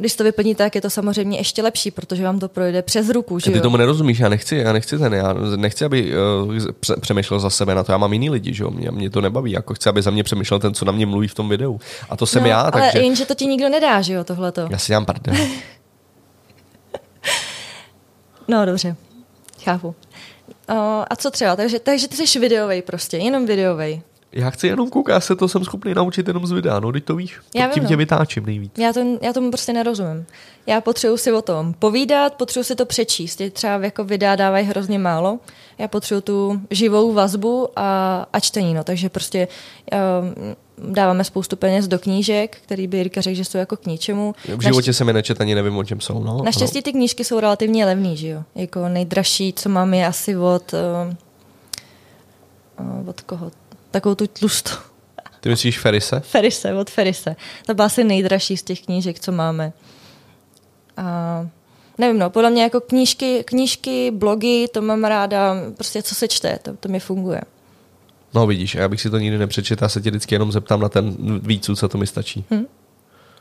když 0.00 0.16
to 0.16 0.24
vyplníte, 0.24 0.64
tak 0.64 0.74
je 0.74 0.80
to 0.80 0.90
samozřejmě 0.90 1.38
ještě 1.38 1.62
lepší, 1.62 1.90
protože 1.90 2.24
vám 2.24 2.38
to 2.38 2.48
projde 2.48 2.82
přes 2.82 3.08
ruku. 3.08 3.38
Že 3.38 3.50
Ty 3.50 3.56
jo? 3.56 3.62
tomu 3.62 3.76
nerozumíš, 3.76 4.18
já 4.18 4.28
nechci, 4.28 4.56
já 4.56 4.72
nechci 4.72 4.98
ten, 4.98 5.14
já 5.14 5.34
nechci, 5.56 5.84
aby 5.84 6.12
uh, 6.46 6.56
přemýšlel 7.00 7.40
za 7.40 7.50
sebe 7.50 7.74
na 7.74 7.84
to, 7.84 7.92
já 7.92 7.98
mám 7.98 8.12
jiný 8.12 8.30
lidi, 8.30 8.54
že 8.54 8.62
jo, 8.62 8.70
mě, 8.70 8.90
mě 8.90 9.10
to 9.10 9.20
nebaví, 9.20 9.52
jako 9.52 9.74
chci, 9.74 9.88
aby 9.88 10.02
za 10.02 10.10
mě 10.10 10.24
přemýšlel 10.24 10.60
ten, 10.60 10.74
co 10.74 10.84
na 10.84 10.92
mě 10.92 11.06
mluví 11.06 11.28
v 11.28 11.34
tom 11.34 11.48
videu. 11.48 11.80
A 12.10 12.16
to 12.16 12.26
jsem 12.26 12.42
no, 12.42 12.48
já, 12.48 12.60
ale 12.60 12.70
takže... 12.70 12.90
Ale 12.90 13.02
jenže 13.02 13.26
to 13.26 13.34
ti 13.34 13.46
nikdo 13.46 13.68
nedá, 13.68 14.00
že 14.00 14.12
jo, 14.12 14.24
tohleto. 14.24 14.68
Já 14.70 14.78
si 14.78 14.92
dám 14.92 15.06
pardon. 15.06 15.36
no, 18.48 18.66
dobře, 18.66 18.96
chápu. 19.64 19.94
Uh, 20.70 20.76
a 21.10 21.16
co 21.16 21.30
třeba? 21.30 21.56
Takže, 21.56 21.78
takže 21.78 22.08
ty 22.08 22.26
jsi 22.26 22.38
videovej 22.38 22.82
prostě, 22.82 23.16
jenom 23.16 23.46
videovej. 23.46 24.02
Já 24.32 24.50
chci 24.50 24.66
jenom 24.66 24.90
koukat, 24.90 25.14
já 25.14 25.20
se 25.20 25.36
to 25.36 25.48
jsem 25.48 25.64
schopný 25.64 25.94
naučit 25.94 26.28
jenom 26.28 26.46
z 26.46 26.50
videa, 26.50 26.80
no 26.80 26.92
teď 26.92 27.04
to 27.04 27.16
víš. 27.16 27.38
Já 27.54 27.68
tím 27.68 27.82
vím, 27.82 27.88
tě 27.88 27.94
no. 27.94 27.98
vytáčím 27.98 28.46
nejvíc. 28.46 28.72
Já, 28.78 28.92
to, 28.92 29.18
já 29.22 29.32
tomu 29.32 29.50
prostě 29.50 29.72
nerozumím. 29.72 30.26
Já 30.66 30.80
potřebuji 30.80 31.16
si 31.16 31.32
o 31.32 31.42
tom 31.42 31.74
povídat, 31.78 32.34
potřebuji 32.34 32.64
si 32.64 32.74
to 32.74 32.86
přečíst. 32.86 33.36
Teď 33.36 33.54
třeba 33.54 33.78
jako 33.78 34.04
videa 34.04 34.36
dávají 34.36 34.66
hrozně 34.66 34.98
málo. 34.98 35.38
Já 35.78 35.88
potřebuji 35.88 36.20
tu 36.20 36.60
živou 36.70 37.12
vazbu 37.12 37.68
a, 37.76 38.26
a 38.32 38.40
čtení, 38.40 38.74
no. 38.74 38.84
takže 38.84 39.08
prostě 39.08 39.48
um, 40.20 40.34
dáváme 40.88 41.24
spoustu 41.24 41.56
peněz 41.56 41.88
do 41.88 41.98
knížek, 41.98 42.56
který 42.56 42.86
by 42.86 42.96
Jirka 42.96 43.20
řekl, 43.20 43.36
že 43.36 43.44
jsou 43.44 43.58
jako 43.58 43.76
k 43.76 43.86
ničemu. 43.86 44.34
V 44.56 44.62
životě 44.62 44.92
se 44.92 45.04
mi 45.04 45.12
nečet, 45.12 45.40
ani 45.40 45.54
nevím, 45.54 45.76
o 45.76 45.84
čem 45.84 46.00
jsou. 46.00 46.24
No, 46.24 46.42
Naštěstí 46.44 46.82
ty 46.82 46.92
knížky 46.92 47.24
jsou 47.24 47.40
relativně 47.40 47.86
levný, 47.86 48.16
že 48.16 48.28
jo? 48.28 48.42
Jako 48.54 48.88
nejdražší, 48.88 49.52
co 49.52 49.68
mám, 49.68 49.94
je 49.94 50.06
asi 50.06 50.36
od... 50.36 50.72
Uh, 50.72 51.14
uh, 53.00 53.08
od 53.08 53.20
koho? 53.20 53.50
Takovou 53.90 54.14
tu 54.14 54.26
tlustou. 54.26 54.74
Ty 55.40 55.48
myslíš 55.48 55.78
Ferise? 55.78 56.20
Ferise, 56.24 56.74
od 56.74 56.90
Ferise. 56.90 57.36
To 57.66 57.74
byla 57.74 57.86
asi 57.86 58.04
nejdražší 58.04 58.56
z 58.56 58.62
těch 58.62 58.80
knížek, 58.82 59.20
co 59.20 59.32
máme. 59.32 59.72
A 60.96 61.46
nevím, 61.98 62.18
no, 62.18 62.30
podle 62.30 62.50
mě 62.50 62.62
jako 62.62 62.80
knížky, 62.80 63.44
knížky, 63.44 64.10
blogy, 64.10 64.68
to 64.72 64.82
mám 64.82 65.04
ráda, 65.04 65.54
prostě 65.76 66.02
co 66.02 66.14
se 66.14 66.28
čte, 66.28 66.58
to, 66.62 66.76
to 66.76 66.88
mi 66.88 67.00
funguje. 67.00 67.40
No 68.34 68.46
vidíš, 68.46 68.74
já 68.74 68.88
bych 68.88 69.00
si 69.00 69.10
to 69.10 69.18
nikdy 69.18 69.38
nepřečetl, 69.38 69.84
já 69.84 69.88
se 69.88 70.00
tě 70.00 70.10
vždycky 70.10 70.34
jenom 70.34 70.52
zeptám 70.52 70.80
na 70.80 70.88
ten 70.88 71.16
vícu, 71.42 71.76
co 71.76 71.88
to 71.88 71.98
mi 71.98 72.06
stačí. 72.06 72.44
Hm. 72.50 72.64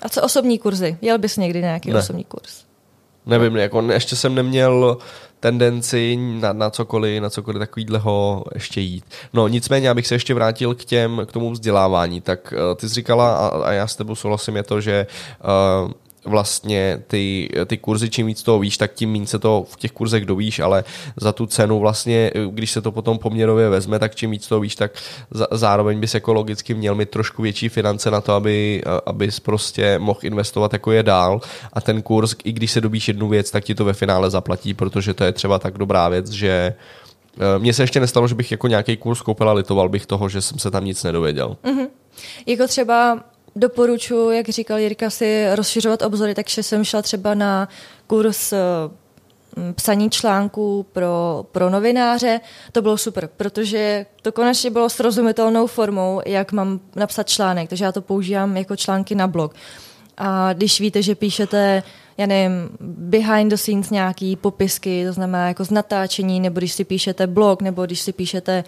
A 0.01 0.09
co 0.09 0.21
osobní 0.21 0.59
kurzy? 0.59 0.97
Jel 1.01 1.17
bys 1.17 1.37
někdy 1.37 1.59
nějaký 1.59 1.91
Ne. 1.91 1.99
osobní 1.99 2.23
kurz? 2.23 2.63
Nevím, 3.25 3.55
jako 3.55 3.81
ještě 3.81 4.15
jsem 4.15 4.35
neměl 4.35 4.97
tendenci 5.39 6.17
na, 6.17 6.53
na 6.53 6.69
cokoliv, 6.69 7.21
na 7.21 7.29
cokoliv 7.29 7.59
takovýhleho 7.59 8.43
ještě 8.53 8.81
jít. 8.81 9.05
No 9.33 9.47
nicméně, 9.47 9.89
abych 9.89 10.07
se 10.07 10.15
ještě 10.15 10.33
vrátil 10.33 10.75
k 10.75 10.85
těm, 10.85 11.21
k 11.25 11.31
tomu 11.31 11.51
vzdělávání, 11.51 12.21
tak 12.21 12.53
uh, 12.57 12.75
ty 12.75 12.89
jsi 12.89 12.95
říkala, 12.95 13.35
a, 13.35 13.47
a 13.47 13.71
já 13.71 13.87
s 13.87 13.95
tebou 13.95 14.15
souhlasím, 14.15 14.55
je 14.55 14.63
to, 14.63 14.81
že 14.81 15.07
uh, 15.85 15.91
vlastně 16.25 17.01
ty, 17.07 17.49
ty 17.65 17.77
kurzy, 17.77 18.09
čím 18.09 18.27
víc 18.27 18.43
toho 18.43 18.59
víš, 18.59 18.77
tak 18.77 18.93
tím 18.93 19.11
méně 19.11 19.27
se 19.27 19.39
to 19.39 19.65
v 19.69 19.75
těch 19.75 19.91
kurzech 19.91 20.25
dovíš, 20.25 20.59
ale 20.59 20.83
za 21.15 21.31
tu 21.31 21.45
cenu 21.45 21.79
vlastně, 21.79 22.31
když 22.49 22.71
se 22.71 22.81
to 22.81 22.91
potom 22.91 23.17
poměrově 23.17 23.69
vezme, 23.69 23.99
tak 23.99 24.15
čím 24.15 24.31
víc 24.31 24.47
toho 24.47 24.61
víš, 24.61 24.75
tak 24.75 24.91
zároveň 25.51 25.99
bys 25.99 26.13
jako 26.13 26.33
logicky 26.33 26.73
měl 26.73 26.95
mít 26.95 27.09
trošku 27.09 27.41
větší 27.41 27.69
finance 27.69 28.11
na 28.11 28.21
to, 28.21 28.33
aby, 28.33 28.83
abys 29.05 29.39
prostě 29.39 29.99
mohl 29.99 30.19
investovat 30.23 30.73
jako 30.73 30.91
je 30.91 31.03
dál 31.03 31.41
a 31.73 31.81
ten 31.81 32.01
kurz, 32.01 32.35
i 32.43 32.51
když 32.51 32.71
se 32.71 32.81
dobíš 32.81 33.07
jednu 33.07 33.27
věc, 33.27 33.51
tak 33.51 33.63
ti 33.63 33.75
to 33.75 33.85
ve 33.85 33.93
finále 33.93 34.29
zaplatí, 34.29 34.73
protože 34.73 35.13
to 35.13 35.23
je 35.23 35.31
třeba 35.31 35.59
tak 35.59 35.77
dobrá 35.77 36.09
věc, 36.09 36.29
že 36.29 36.73
mně 37.57 37.73
se 37.73 37.83
ještě 37.83 37.99
nestalo, 37.99 38.27
že 38.27 38.35
bych 38.35 38.51
jako 38.51 38.67
nějaký 38.67 38.97
kurz 38.97 39.21
koupil 39.21 39.49
a 39.49 39.53
litoval 39.53 39.89
bych 39.89 40.05
toho, 40.05 40.29
že 40.29 40.41
jsem 40.41 40.59
se 40.59 40.71
tam 40.71 40.85
nic 40.85 41.03
nedověděl. 41.03 41.57
Mm-hmm. 41.63 41.87
Jako 42.45 42.67
třeba 42.67 43.19
doporučuji, 43.55 44.29
jak 44.29 44.49
říkal 44.49 44.77
Jirka, 44.77 45.09
si 45.09 45.55
rozšiřovat 45.55 46.01
obzory, 46.01 46.35
takže 46.35 46.63
jsem 46.63 46.83
šla 46.83 47.01
třeba 47.01 47.33
na 47.33 47.69
kurz 48.07 48.53
psaní 49.75 50.09
článků 50.09 50.85
pro, 50.93 51.45
pro 51.51 51.69
novináře. 51.69 52.39
To 52.71 52.81
bylo 52.81 52.97
super, 52.97 53.29
protože 53.37 54.05
to 54.21 54.31
konečně 54.31 54.69
bylo 54.69 54.89
srozumitelnou 54.89 55.67
formou, 55.67 56.21
jak 56.25 56.51
mám 56.51 56.79
napsat 56.95 57.29
článek, 57.29 57.69
takže 57.69 57.85
já 57.85 57.91
to 57.91 58.01
používám 58.01 58.57
jako 58.57 58.75
články 58.75 59.15
na 59.15 59.27
blog. 59.27 59.53
A 60.17 60.53
když 60.53 60.79
víte, 60.79 61.01
že 61.01 61.15
píšete, 61.15 61.83
já 62.17 62.25
nevím, 62.25 62.69
behind 62.81 63.49
the 63.49 63.55
scenes 63.55 63.89
nějaký 63.89 64.35
popisky, 64.35 65.05
to 65.05 65.13
znamená 65.13 65.47
jako 65.47 65.65
z 65.65 65.69
natáčení, 65.69 66.39
nebo 66.39 66.59
když 66.59 66.73
si 66.73 66.83
píšete 66.83 67.27
blog, 67.27 67.61
nebo 67.61 67.85
když 67.85 67.99
si 68.01 68.13
píšete 68.13 68.63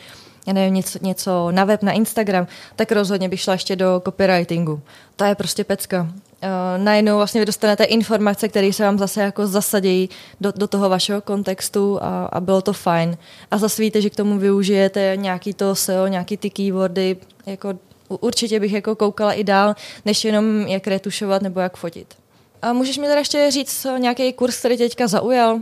já 0.47 0.53
nevím, 0.53 0.73
něco, 0.73 0.99
něco 1.01 1.51
na 1.51 1.65
web, 1.65 1.83
na 1.83 1.91
Instagram, 1.91 2.47
tak 2.75 2.91
rozhodně 2.91 3.29
bych 3.29 3.41
šla 3.41 3.53
ještě 3.53 3.75
do 3.75 4.01
copywritingu. 4.05 4.81
To 5.15 5.23
je 5.23 5.35
prostě 5.35 5.63
pecka. 5.63 6.01
Uh, 6.01 6.83
najednou 6.83 7.17
vlastně 7.17 7.41
vy 7.41 7.45
dostanete 7.45 7.83
informace, 7.83 8.47
které 8.47 8.73
se 8.73 8.83
vám 8.83 8.99
zase 8.99 9.21
jako 9.21 9.47
zasadí 9.47 10.09
do, 10.41 10.53
do 10.55 10.67
toho 10.67 10.89
vašeho 10.89 11.21
kontextu 11.21 11.99
a, 12.03 12.25
a 12.25 12.39
bylo 12.39 12.61
to 12.61 12.73
fajn. 12.73 13.17
A 13.51 13.57
zase 13.57 13.81
víte, 13.81 14.01
že 14.01 14.09
k 14.09 14.15
tomu 14.15 14.37
využijete 14.37 15.13
nějaký 15.15 15.53
to 15.53 15.75
SEO, 15.75 16.07
nějaký 16.07 16.37
ty 16.37 16.49
keywordy, 16.49 17.17
jako 17.45 17.73
určitě 18.07 18.59
bych 18.59 18.73
jako 18.73 18.95
koukala 18.95 19.33
i 19.33 19.43
dál, 19.43 19.75
než 20.05 20.25
jenom 20.25 20.61
jak 20.61 20.87
retušovat 20.87 21.41
nebo 21.41 21.59
jak 21.59 21.77
fotit. 21.77 22.15
A 22.61 22.73
můžeš 22.73 22.97
mi 22.97 23.07
teda 23.07 23.19
ještě 23.19 23.51
říct 23.51 23.87
nějaký 23.97 24.33
kurz, 24.33 24.59
který 24.59 24.77
teďka 24.77 25.07
zaujal? 25.07 25.59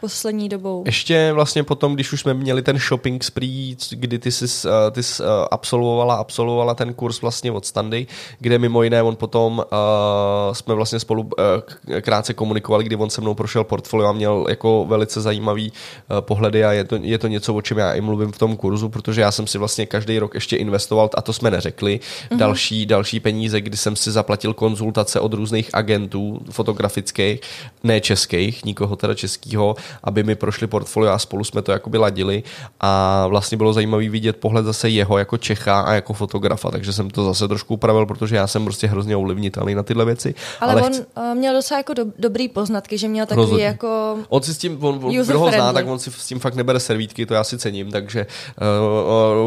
Poslední 0.00 0.48
dobou. 0.48 0.82
Ještě 0.86 1.32
vlastně 1.32 1.62
potom, 1.62 1.94
když 1.94 2.12
už 2.12 2.20
jsme 2.20 2.34
měli 2.34 2.62
ten 2.62 2.78
shopping 2.78 3.24
spree, 3.24 3.76
kdy 3.90 4.18
ty 4.18 4.32
jsi, 4.32 4.68
ty 4.90 5.02
jsi 5.02 5.22
absolvovala, 5.50 6.14
absolvovala 6.14 6.74
ten 6.74 6.94
kurz 6.94 7.20
vlastně 7.20 7.52
od 7.52 7.66
Standy, 7.66 8.06
kde 8.38 8.58
mimo 8.58 8.82
jiné 8.82 9.02
on 9.02 9.16
potom 9.16 9.58
uh, 9.58 9.64
jsme 10.52 10.74
vlastně 10.74 11.00
spolu 11.00 11.22
uh, 11.22 11.30
krátce 12.00 12.34
komunikovali, 12.34 12.84
kdy 12.84 12.96
on 12.96 13.10
se 13.10 13.20
mnou 13.20 13.34
prošel 13.34 13.64
portfolio 13.64 14.08
a 14.08 14.12
měl 14.12 14.46
jako 14.48 14.84
velice 14.88 15.20
zajímavý 15.20 15.72
uh, 15.72 16.20
pohledy 16.20 16.64
a 16.64 16.72
je 16.72 16.84
to, 16.84 16.98
je 17.02 17.18
to 17.18 17.28
něco, 17.28 17.54
o 17.54 17.62
čem 17.62 17.78
já 17.78 17.92
i 17.92 18.00
mluvím 18.00 18.32
v 18.32 18.38
tom 18.38 18.56
kurzu, 18.56 18.88
protože 18.88 19.20
já 19.20 19.30
jsem 19.30 19.46
si 19.46 19.58
vlastně 19.58 19.86
každý 19.86 20.18
rok 20.18 20.34
ještě 20.34 20.56
investoval, 20.56 21.10
a 21.14 21.22
to 21.22 21.32
jsme 21.32 21.50
neřekli, 21.50 22.00
mm-hmm. 22.00 22.36
další, 22.36 22.86
další 22.86 23.20
peníze, 23.20 23.60
kdy 23.60 23.76
jsem 23.76 23.96
si 23.96 24.10
zaplatil 24.10 24.54
konzultace 24.54 25.20
od 25.20 25.32
různých 25.32 25.70
agentů 25.72 26.40
fotografických, 26.50 27.40
ne 27.84 28.00
českých, 28.00 28.64
nikoho 28.64 28.96
teda 28.96 29.14
českého, 29.14 29.76
aby 30.04 30.24
mi 30.24 30.34
prošli 30.34 30.66
portfolio 30.66 31.12
a 31.12 31.18
spolu 31.18 31.44
jsme 31.44 31.62
to 31.62 31.72
jakoby 31.72 31.98
ladili 31.98 32.42
a 32.80 33.26
vlastně 33.26 33.56
bylo 33.56 33.72
zajímavé 33.72 34.08
vidět 34.08 34.36
pohled 34.36 34.64
zase 34.64 34.88
jeho 34.88 35.18
jako 35.18 35.36
Čecha 35.36 35.80
a 35.80 35.92
jako 35.92 36.12
fotografa, 36.12 36.70
takže 36.70 36.92
jsem 36.92 37.10
to 37.10 37.24
zase 37.24 37.48
trošku 37.48 37.74
upravil, 37.74 38.06
protože 38.06 38.36
já 38.36 38.46
jsem 38.46 38.64
prostě 38.64 38.86
hrozně 38.86 39.16
ovlivnitelný 39.16 39.74
na 39.74 39.82
tyhle 39.82 40.04
věci. 40.04 40.34
Ale, 40.60 40.72
ale 40.72 40.82
on 40.82 40.92
chci... 40.92 41.04
Eh, 41.16 41.34
měl 41.34 41.54
docela 41.54 41.78
jako 41.78 41.94
do, 41.94 42.04
dobrý 42.18 42.48
poznatky, 42.48 42.98
že 42.98 43.08
měl 43.08 43.26
takový 43.26 43.42
Rozhodně. 43.42 43.64
jako 43.64 44.18
On 44.28 44.42
si 44.42 44.54
s 44.54 44.58
tím, 44.58 44.84
on, 44.84 45.00
on 45.02 45.14
kdo 45.14 45.38
ho 45.38 45.50
zná, 45.50 45.72
tak 45.72 45.86
on 45.86 45.98
si 45.98 46.10
s 46.10 46.26
tím 46.26 46.38
fakt 46.38 46.54
nebere 46.54 46.80
servítky, 46.80 47.26
to 47.26 47.34
já 47.34 47.44
si 47.44 47.58
cením, 47.58 47.90
takže 47.90 48.26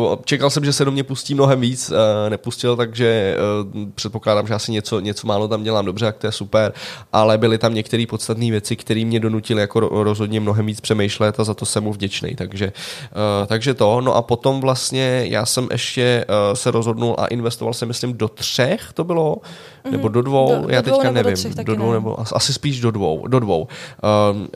uh, 0.10 0.16
čekal 0.26 0.50
jsem, 0.50 0.66
že 0.66 0.74
se 0.74 0.86
do 0.86 0.92
mě 0.92 1.04
pustí 1.04 1.34
mnohem 1.34 1.62
víc, 1.62 1.90
uh, 1.90 1.96
nepustil, 2.30 2.76
takže 2.76 3.38
uh, 3.64 3.90
předpokládám, 3.96 4.48
že 4.48 4.54
asi 4.54 4.72
něco, 4.72 5.00
něco 5.00 5.28
málo 5.28 5.48
tam 5.48 5.64
dělám 5.64 5.86
dobře, 5.86 6.06
jak 6.06 6.18
to 6.18 6.28
je 6.28 6.32
super, 6.32 6.74
ale 7.14 7.38
byly 7.38 7.58
tam 7.58 7.74
některé 7.74 8.06
podstatné 8.10 8.52
věci, 8.52 8.76
které 8.76 9.06
mě 9.06 9.20
donutily 9.20 9.62
jako 9.62 9.80
rozhodně 9.80 10.29
mnohem 10.30 10.66
víc 10.66 10.82
přemýšlet 10.82 11.40
a 11.40 11.44
za 11.44 11.54
to 11.54 11.66
jsem 11.66 11.84
mu 11.84 11.94
vděčný. 11.94 12.36
Takže, 12.36 12.66
uh, 12.72 13.48
takže 13.48 13.74
to. 13.74 14.02
No 14.02 14.16
a 14.16 14.22
potom 14.22 14.62
vlastně 14.62 15.26
já 15.26 15.46
jsem 15.46 15.68
ještě 15.72 16.26
uh, 16.30 16.54
se 16.54 16.72
rozhodnul 16.72 17.16
a 17.18 17.28
investoval 17.28 17.74
jsem, 17.74 17.88
myslím, 17.88 18.14
do 18.14 18.28
třech 18.28 18.94
to 18.94 19.04
bylo, 19.04 19.36
mm-hmm. 19.36 19.92
nebo 19.92 20.08
do 20.08 20.22
dvou, 20.22 20.62
do, 20.62 20.70
já 20.70 20.82
do 20.82 20.92
teďka 20.92 21.04
dvou 21.04 21.14
nevím. 21.14 21.34
Do, 21.34 21.38
třech, 21.38 21.56
do 21.56 21.76
dvou, 21.76 21.92
nebo 21.92 22.18
asi 22.36 22.54
spíš 22.54 22.80
do 22.80 22.92
dvou. 22.92 23.28
Do 23.28 23.40
dvou. 23.40 23.68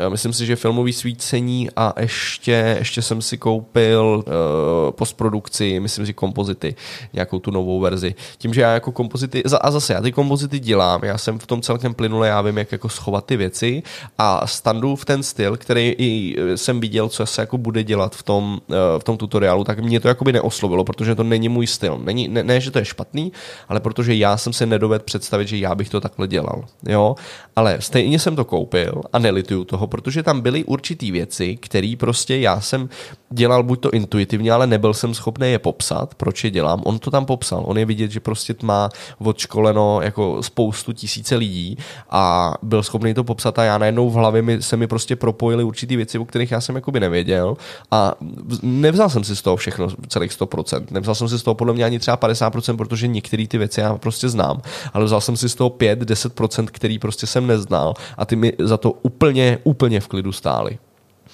Uh, 0.05 0.09
myslím 0.09 0.33
si, 0.33 0.45
že 0.45 0.55
filmový 0.55 0.93
svícení 0.93 1.69
a 1.75 1.93
ještě, 1.99 2.75
ještě 2.79 3.01
jsem 3.01 3.21
si 3.21 3.37
koupil 3.37 4.23
uh, 4.27 4.91
postprodukci, 4.91 5.79
myslím 5.79 6.05
si 6.05 6.13
kompozity, 6.13 6.75
nějakou 7.13 7.39
tu 7.39 7.51
novou 7.51 7.79
verzi. 7.79 8.15
Tím, 8.37 8.53
že 8.53 8.61
já 8.61 8.73
jako 8.73 8.91
kompozity, 8.91 9.43
a 9.61 9.71
zase 9.71 9.93
já 9.93 10.01
ty 10.01 10.11
kompozity 10.11 10.59
dělám, 10.59 11.03
já 11.03 11.17
jsem 11.17 11.39
v 11.39 11.47
tom 11.47 11.61
celkem 11.61 11.93
plynule, 11.93 12.27
já 12.27 12.41
vím, 12.41 12.57
jak 12.57 12.71
jako 12.71 12.89
schovat 12.89 13.25
ty 13.25 13.37
věci 13.37 13.83
a 14.17 14.47
standu 14.47 14.95
v 14.95 15.05
ten 15.05 15.23
styl, 15.23 15.57
který 15.63 15.95
i 15.97 16.35
jsem 16.55 16.79
viděl, 16.79 17.09
co 17.09 17.25
se 17.25 17.41
jako 17.41 17.57
bude 17.57 17.83
dělat 17.83 18.15
v 18.15 18.23
tom, 18.23 18.59
uh, 18.67 18.75
v 18.99 19.03
tom 19.03 19.17
tutoriálu, 19.17 19.63
tak 19.63 19.79
mě 19.79 19.99
to 19.99 20.07
jakoby 20.07 20.33
neoslovilo, 20.33 20.83
protože 20.83 21.15
to 21.15 21.23
není 21.23 21.49
můj 21.49 21.67
styl. 21.67 21.99
Není, 22.03 22.27
ne, 22.27 22.43
ne, 22.43 22.61
že 22.61 22.71
to 22.71 22.79
je 22.79 22.85
špatný, 22.85 23.31
ale 23.69 23.79
protože 23.79 24.15
já 24.15 24.37
jsem 24.37 24.53
se 24.53 24.65
nedovedl 24.65 25.03
představit, 25.03 25.47
že 25.47 25.57
já 25.57 25.75
bych 25.75 25.89
to 25.89 26.01
takhle 26.01 26.27
dělal. 26.27 26.65
Jo? 26.87 27.15
Ale 27.55 27.77
stejně 27.79 28.19
jsem 28.19 28.35
to 28.35 28.45
koupil 28.45 29.01
a 29.13 29.19
nelituju 29.19 29.63
toho, 29.63 29.87
protože 29.87 30.23
tam 30.23 30.41
byly 30.41 30.63
určitý 30.63 31.11
věci, 31.11 31.57
které 31.57 31.93
prostě 31.99 32.37
já 32.37 32.61
jsem 32.61 32.89
dělal 33.29 33.63
buď 33.63 33.79
to 33.79 33.91
intuitivně, 33.91 34.51
ale 34.51 34.67
nebyl 34.67 34.93
jsem 34.93 35.13
schopný 35.13 35.51
je 35.51 35.59
popsat, 35.59 36.15
proč 36.15 36.43
je 36.43 36.49
dělám. 36.49 36.81
On 36.85 36.99
to 36.99 37.11
tam 37.11 37.25
popsal. 37.25 37.63
On 37.65 37.77
je 37.77 37.85
vidět, 37.85 38.11
že 38.11 38.19
prostě 38.19 38.55
má 38.63 38.89
odškoleno 39.19 40.01
jako 40.01 40.43
spoustu 40.43 40.93
tisíce 40.93 41.35
lidí 41.35 41.77
a 42.09 42.53
byl 42.61 42.83
schopný 42.83 43.13
to 43.13 43.23
popsat 43.23 43.59
a 43.59 43.63
já 43.63 43.77
najednou 43.77 44.09
v 44.09 44.13
hlavě 44.13 44.41
mi, 44.41 44.61
se 44.61 44.77
mi 44.77 44.87
prostě 44.87 45.15
propojily 45.53 45.63
určitý 45.63 45.95
věci, 45.95 46.19
o 46.19 46.25
kterých 46.25 46.51
já 46.51 46.61
jsem 46.61 46.75
jakoby 46.75 46.99
nevěděl 46.99 47.57
a 47.91 48.15
nevzal 48.61 49.09
jsem 49.09 49.23
si 49.23 49.35
z 49.35 49.41
toho 49.41 49.55
všechno 49.55 49.87
celých 50.07 50.31
100%. 50.31 50.85
Nevzal 50.91 51.15
jsem 51.15 51.29
si 51.29 51.39
z 51.39 51.43
toho 51.43 51.55
podle 51.55 51.73
mě 51.73 51.85
ani 51.85 51.99
třeba 51.99 52.17
50%, 52.17 52.77
protože 52.77 53.07
některé 53.07 53.47
ty 53.47 53.57
věci 53.57 53.81
já 53.81 53.97
prostě 53.97 54.29
znám, 54.29 54.61
ale 54.93 55.05
vzal 55.05 55.21
jsem 55.21 55.37
si 55.37 55.49
z 55.49 55.55
toho 55.55 55.69
5-10%, 55.69 56.67
který 56.71 56.99
prostě 56.99 57.27
jsem 57.27 57.47
neznal 57.47 57.93
a 58.17 58.25
ty 58.25 58.35
mi 58.35 58.53
za 58.59 58.77
to 58.77 58.91
úplně, 58.91 59.59
úplně 59.63 59.99
v 59.99 60.07
klidu 60.07 60.31
stály. 60.31 60.77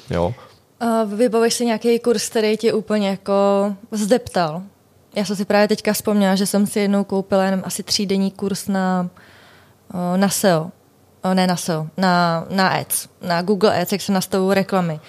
Jo. 0.10 0.34
Uh, 0.82 1.48
si 1.48 1.66
nějaký 1.66 2.00
kurz, 2.00 2.30
který 2.30 2.58
tě 2.58 2.74
úplně 2.74 3.10
jako 3.10 3.76
zdeptal? 3.92 4.62
Já 5.16 5.26
jsem 5.26 5.36
si 5.36 5.46
právě 5.46 5.68
teďka 5.68 5.94
vzpomněla, 5.94 6.36
že 6.36 6.46
jsem 6.46 6.68
si 6.68 6.80
jednou 6.80 7.04
koupila 7.04 7.44
jenom 7.44 7.62
asi 7.64 7.84
třídenní 7.84 8.32
kurz 8.32 8.68
na, 8.68 9.10
na 10.16 10.30
SEO. 10.30 10.72
Ne 11.34 11.48
na 11.48 11.56
SEO, 11.56 11.88
na, 11.98 12.46
na 12.50 12.68
Ads, 12.68 13.08
na 13.22 13.42
Google 13.42 13.82
Ads, 13.82 13.92
jak 13.92 14.02
se 14.02 14.12
nastavují 14.12 14.56
reklamy. 14.56 15.00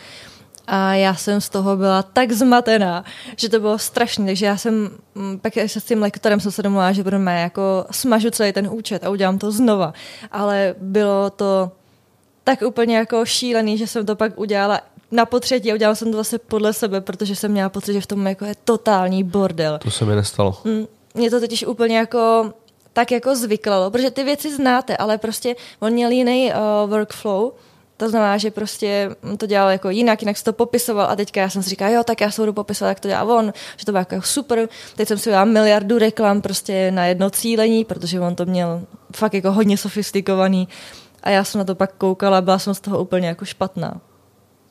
A 0.67 0.95
já 0.95 1.15
jsem 1.15 1.41
z 1.41 1.49
toho 1.49 1.77
byla 1.77 2.03
tak 2.03 2.33
zmatená, 2.33 3.05
že 3.37 3.49
to 3.49 3.61
bylo 3.61 3.79
strašné. 3.79 4.27
Takže 4.27 4.47
já 4.47 4.57
jsem, 4.57 4.91
mm, 5.15 5.39
pak 5.39 5.53
se 5.67 5.81
s 5.81 5.85
tím 5.85 6.03
lektorem 6.03 6.41
jsem 6.41 6.53
se 6.53 6.63
domluvila, 6.63 6.93
že 6.93 7.03
budeme 7.03 7.41
jako 7.41 7.85
smažu 7.91 8.31
celý 8.31 8.53
ten 8.53 8.69
účet 8.71 9.05
a 9.05 9.11
udělám 9.11 9.39
to 9.39 9.53
znova. 9.53 9.93
Ale 10.33 10.75
bylo 10.79 11.31
to 11.31 11.71
tak 12.45 12.63
úplně 12.63 12.97
jako 12.97 13.25
šílený, 13.27 13.79
že 13.79 13.87
jsem 13.87 14.07
to 14.07 14.17
pak 14.17 14.39
udělala 14.39 14.81
na 15.11 15.27
potřetí 15.27 15.73
a 15.73 15.75
udělala 15.75 15.95
jsem 15.95 16.11
to 16.11 16.17
zase 16.17 16.39
podle 16.39 16.73
sebe, 16.73 17.01
protože 17.01 17.37
jsem 17.37 17.51
měla 17.51 17.69
pocit, 17.69 17.93
že 17.93 18.01
v 18.01 18.07
tom 18.07 18.27
jako 18.27 18.45
je 18.45 18.55
totální 18.65 19.25
bordel. 19.25 19.79
To 19.79 19.91
se 19.91 20.05
mi 20.05 20.15
nestalo. 20.15 20.59
Mm, 20.65 20.87
mě 21.15 21.31
to 21.31 21.41
totiž 21.41 21.67
úplně 21.67 21.97
jako 21.97 22.53
tak 22.93 23.13
jako 23.13 23.37
zvyklalo, 23.37 23.91
protože 23.91 24.11
ty 24.11 24.25
věci 24.25 24.55
znáte, 24.55 24.97
ale 24.97 25.19
prostě 25.19 25.57
on 25.81 25.93
měl 25.93 26.11
jiný 26.11 26.53
uh, 26.53 26.91
workflow, 26.91 27.53
to 28.01 28.09
znamená, 28.09 28.39
že 28.39 28.51
prostě 28.51 29.11
to 29.37 29.47
dělal 29.47 29.71
jako 29.71 29.91
jinak, 29.91 30.23
jinak 30.23 30.37
se 30.37 30.45
to 30.45 30.53
popisoval 30.53 31.07
a 31.11 31.17
teďka 31.17 31.41
já 31.41 31.49
jsem 31.49 31.63
si 31.63 31.71
říkala, 31.71 31.91
jo, 31.91 32.05
tak 32.05 32.21
já 32.21 32.31
se 32.31 32.43
budu 32.43 32.53
popisovat, 32.53 32.89
jak 32.89 33.01
to 33.01 33.09
dělá 33.09 33.23
on, 33.23 33.53
že 33.77 33.87
to 33.87 33.93
bylo 33.93 34.01
jako 34.01 34.23
super. 34.23 34.69
Teď 34.97 35.09
jsem 35.09 35.19
si 35.19 35.31
udělala 35.31 35.45
miliardu 35.45 35.99
reklam 35.99 36.41
prostě 36.41 36.91
na 36.91 37.07
jedno 37.07 37.31
cílení, 37.31 37.85
protože 37.85 38.21
on 38.21 38.35
to 38.35 38.47
měl 38.47 38.83
fakt 39.17 39.35
jako 39.35 39.53
hodně 39.53 39.77
sofistikovaný 39.77 40.69
a 41.23 41.31
já 41.31 41.45
jsem 41.45 41.59
na 41.59 41.65
to 41.65 41.75
pak 41.75 41.93
koukala 41.93 42.41
byla 42.41 42.59
jsem 42.59 42.75
z 42.75 42.81
toho 42.81 42.99
úplně 43.03 43.29
jako 43.29 43.45
špatná. 43.45 44.01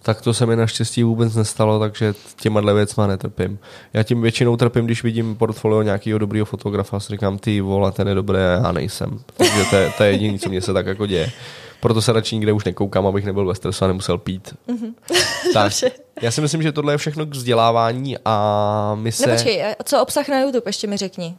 Tak 0.01 0.21
to 0.21 0.33
se 0.33 0.45
mi 0.45 0.55
naštěstí 0.55 1.03
vůbec 1.03 1.35
nestalo, 1.35 1.79
takže 1.79 2.13
těma 2.41 2.73
věcma 2.73 3.07
netrpím. 3.07 3.59
Já 3.93 4.03
tím 4.03 4.21
většinou 4.21 4.57
trpím, 4.57 4.85
když 4.85 5.03
vidím 5.03 5.35
portfolio 5.35 5.81
nějakého 5.81 6.19
dobrého 6.19 6.45
fotografa 6.45 6.97
a 6.97 6.99
si 6.99 7.13
říkám, 7.13 7.38
ty 7.38 7.62
vole, 7.62 7.91
ten 7.91 8.07
je 8.07 8.15
dobré, 8.15 8.39
já 8.63 8.71
nejsem. 8.71 9.19
Takže 9.38 9.65
to 9.69 9.75
je, 9.75 9.91
to 9.97 10.03
je 10.03 10.12
jediné, 10.12 10.39
co 10.39 10.49
mě 10.49 10.62
se 10.62 10.73
tak 10.73 10.85
jako 10.85 11.05
děje. 11.05 11.31
Proto 11.79 12.01
se 12.01 12.13
radši 12.13 12.35
nikde 12.35 12.51
už 12.51 12.63
nekoukám, 12.63 13.07
abych 13.07 13.25
nebyl 13.25 13.45
ve 13.45 13.55
stresu 13.55 13.85
a 13.85 13.88
nemusel 13.88 14.17
pít. 14.17 14.55
Mm-hmm. 14.67 14.93
tak, 15.53 15.73
já 16.21 16.31
si 16.31 16.41
myslím, 16.41 16.62
že 16.62 16.71
tohle 16.71 16.93
je 16.93 16.97
všechno 16.97 17.25
k 17.25 17.29
vzdělávání 17.29 18.17
a 18.25 18.95
my 18.95 19.12
se... 19.12 19.27
No 19.27 19.33
počkej, 19.33 19.63
co 19.83 20.01
obsah 20.01 20.29
na 20.29 20.39
YouTube, 20.39 20.63
ještě 20.65 20.88
mi 20.88 20.97
řekni. 20.97 21.35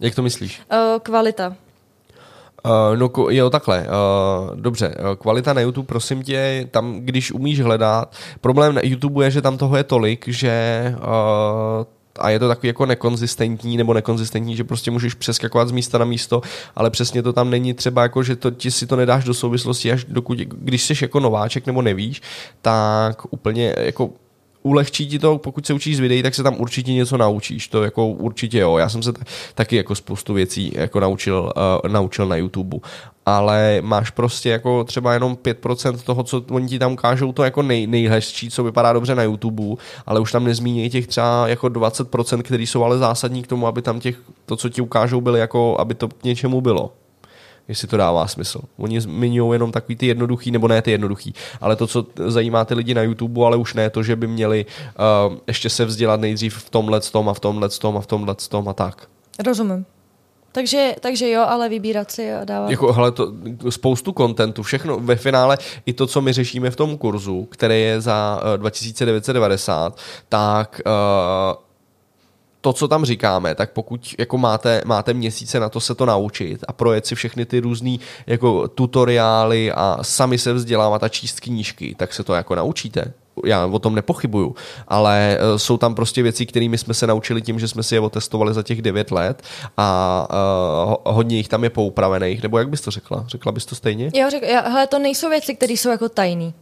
Jak 0.00 0.14
to 0.14 0.22
myslíš? 0.22 0.60
Uh, 0.72 0.98
kvalita. 1.02 1.56
Uh, 2.66 2.96
no 2.96 3.30
jo, 3.30 3.50
takhle. 3.50 3.86
Uh, 3.86 4.56
dobře, 4.56 4.88
uh, 4.88 5.14
kvalita 5.16 5.52
na 5.52 5.60
YouTube, 5.60 5.86
prosím 5.86 6.22
tě, 6.22 6.68
tam, 6.70 7.00
když 7.00 7.32
umíš 7.32 7.60
hledat, 7.60 8.14
problém 8.40 8.74
na 8.74 8.80
YouTube 8.84 9.24
je, 9.24 9.30
že 9.30 9.42
tam 9.42 9.58
toho 9.58 9.76
je 9.76 9.84
tolik, 9.84 10.28
že 10.28 10.94
uh, 10.98 11.84
a 12.18 12.30
je 12.30 12.38
to 12.38 12.48
takový 12.48 12.68
jako 12.68 12.86
nekonzistentní 12.86 13.76
nebo 13.76 13.94
nekonzistentní, 13.94 14.56
že 14.56 14.64
prostě 14.64 14.90
můžeš 14.90 15.14
přeskakovat 15.14 15.68
z 15.68 15.72
místa 15.72 15.98
na 15.98 16.04
místo, 16.04 16.42
ale 16.76 16.90
přesně 16.90 17.22
to 17.22 17.32
tam 17.32 17.50
není 17.50 17.74
třeba 17.74 18.02
jako, 18.02 18.22
že 18.22 18.36
to, 18.36 18.50
ti 18.50 18.70
si 18.70 18.86
to 18.86 18.96
nedáš 18.96 19.24
do 19.24 19.34
souvislosti, 19.34 19.92
až 19.92 20.04
dokud, 20.04 20.38
když 20.38 20.84
jsi 20.84 20.94
jako 21.02 21.20
nováček 21.20 21.66
nebo 21.66 21.82
nevíš, 21.82 22.22
tak 22.62 23.32
úplně 23.32 23.74
jako 23.78 24.10
ulehčí 24.66 25.06
ti 25.06 25.18
to, 25.18 25.38
pokud 25.38 25.66
se 25.66 25.72
učíš 25.72 25.96
z 25.96 26.00
videí, 26.00 26.22
tak 26.22 26.34
se 26.34 26.42
tam 26.42 26.60
určitě 26.60 26.92
něco 26.92 27.16
naučíš. 27.16 27.68
To 27.68 27.82
jako 27.82 28.06
určitě 28.06 28.58
jo. 28.58 28.76
Já 28.78 28.88
jsem 28.88 29.02
se 29.02 29.12
taky 29.54 29.76
jako 29.76 29.94
spoustu 29.94 30.34
věcí 30.34 30.72
jako 30.74 31.00
naučil, 31.00 31.52
uh, 31.84 31.92
naučil 31.92 32.26
na 32.26 32.36
YouTube. 32.36 32.78
Ale 33.26 33.78
máš 33.80 34.10
prostě 34.10 34.48
jako 34.48 34.84
třeba 34.84 35.12
jenom 35.12 35.34
5% 35.34 35.96
toho, 35.96 36.22
co 36.22 36.44
oni 36.50 36.68
ti 36.68 36.78
tam 36.78 36.92
ukážou, 36.92 37.32
to 37.32 37.42
jako 37.42 37.62
nej, 37.62 37.86
nejhezčí, 37.86 38.50
co 38.50 38.64
vypadá 38.64 38.92
dobře 38.92 39.14
na 39.14 39.22
YouTube, 39.22 39.82
ale 40.06 40.20
už 40.20 40.32
tam 40.32 40.44
nezmíní 40.44 40.90
těch 40.90 41.06
třeba 41.06 41.48
jako 41.48 41.66
20%, 41.66 42.42
který 42.42 42.66
jsou 42.66 42.84
ale 42.84 42.98
zásadní 42.98 43.42
k 43.42 43.46
tomu, 43.46 43.66
aby 43.66 43.82
tam 43.82 44.00
těch, 44.00 44.16
to, 44.46 44.56
co 44.56 44.68
ti 44.68 44.80
ukážou, 44.82 45.20
byly 45.20 45.40
jako, 45.40 45.76
aby 45.80 45.94
to 45.94 46.08
k 46.08 46.24
něčemu 46.24 46.60
bylo 46.60 46.92
jestli 47.68 47.88
to 47.88 47.96
dává 47.96 48.26
smysl. 48.26 48.60
Oni 48.76 49.00
zmiňují 49.00 49.52
jenom 49.52 49.72
takový 49.72 49.96
ty 49.96 50.06
jednoduchý, 50.06 50.50
nebo 50.50 50.68
ne 50.68 50.82
ty 50.82 50.90
jednoduchý, 50.90 51.34
ale 51.60 51.76
to, 51.76 51.86
co 51.86 52.06
zajímá 52.26 52.64
ty 52.64 52.74
lidi 52.74 52.94
na 52.94 53.02
YouTube, 53.02 53.46
ale 53.46 53.56
už 53.56 53.74
ne 53.74 53.90
to, 53.90 54.02
že 54.02 54.16
by 54.16 54.26
měli 54.26 54.66
uh, 55.28 55.36
ještě 55.46 55.70
se 55.70 55.84
vzdělat 55.84 56.20
nejdřív 56.20 56.54
v 56.54 56.70
tomhle 56.70 57.00
tom 57.00 57.28
a 57.28 57.34
v 57.34 57.40
tomhle 57.40 57.68
tom 57.68 57.96
a 57.96 58.00
v 58.00 58.06
tomhle 58.06 58.34
tom 58.34 58.68
a 58.68 58.72
tak. 58.72 59.08
Rozumím. 59.46 59.84
Takže, 60.52 60.94
takže 61.00 61.30
jo, 61.30 61.44
ale 61.48 61.68
vybírat 61.68 62.10
si 62.10 62.32
a 62.32 62.44
dávat. 62.44 62.70
Jako, 62.70 62.92
hele, 62.92 63.12
to, 63.12 63.32
spoustu 63.68 64.12
kontentu, 64.12 64.62
všechno 64.62 65.00
ve 65.00 65.16
finále, 65.16 65.58
i 65.86 65.92
to, 65.92 66.06
co 66.06 66.20
my 66.20 66.32
řešíme 66.32 66.70
v 66.70 66.76
tom 66.76 66.98
kurzu, 66.98 67.44
který 67.44 67.82
je 67.82 68.00
za 68.00 68.40
uh, 68.42 68.56
2990, 68.56 69.98
tak 70.28 70.80
uh, 70.86 71.65
to, 72.66 72.72
co 72.72 72.88
tam 72.88 73.04
říkáme, 73.04 73.54
tak 73.54 73.72
pokud 73.72 74.14
jako 74.18 74.38
máte, 74.38 74.82
máte 74.84 75.14
měsíce 75.14 75.60
na 75.60 75.68
to 75.68 75.80
se 75.80 75.94
to 75.94 76.06
naučit 76.06 76.64
a 76.68 76.72
projet 76.72 77.06
si 77.06 77.14
všechny 77.14 77.44
ty 77.46 77.60
různé 77.60 77.96
jako 78.26 78.68
tutoriály 78.68 79.72
a 79.72 79.98
sami 80.02 80.38
se 80.38 80.52
vzdělávat 80.52 81.04
a 81.04 81.08
číst 81.08 81.40
knížky, 81.40 81.94
tak 81.98 82.14
se 82.14 82.24
to 82.24 82.34
jako 82.34 82.54
naučíte 82.54 83.12
já 83.44 83.66
o 83.66 83.78
tom 83.78 83.94
nepochybuju, 83.94 84.54
ale 84.88 85.38
uh, 85.38 85.56
jsou 85.56 85.76
tam 85.76 85.94
prostě 85.94 86.22
věci, 86.22 86.46
kterými 86.46 86.78
jsme 86.78 86.94
se 86.94 87.06
naučili 87.06 87.42
tím, 87.42 87.58
že 87.58 87.68
jsme 87.68 87.82
si 87.82 87.94
je 87.94 88.00
otestovali 88.00 88.54
za 88.54 88.62
těch 88.62 88.82
9 88.82 89.10
let 89.10 89.42
a 89.76 90.28
uh, 91.06 91.14
hodně 91.14 91.36
jich 91.36 91.48
tam 91.48 91.64
je 91.64 91.70
poupravených, 91.70 92.42
nebo 92.42 92.58
jak 92.58 92.68
bys 92.68 92.80
to 92.80 92.90
řekla? 92.90 93.24
Řekla 93.28 93.52
bys 93.52 93.66
to 93.66 93.74
stejně? 93.74 94.10
Jo, 94.14 94.30
řek, 94.30 94.42
já, 94.42 94.60
hele, 94.60 94.86
to 94.86 94.98
nejsou 94.98 95.28
věci, 95.28 95.54
které 95.54 95.72
jsou 95.72 95.90
jako 95.90 96.08
tajný. 96.08 96.54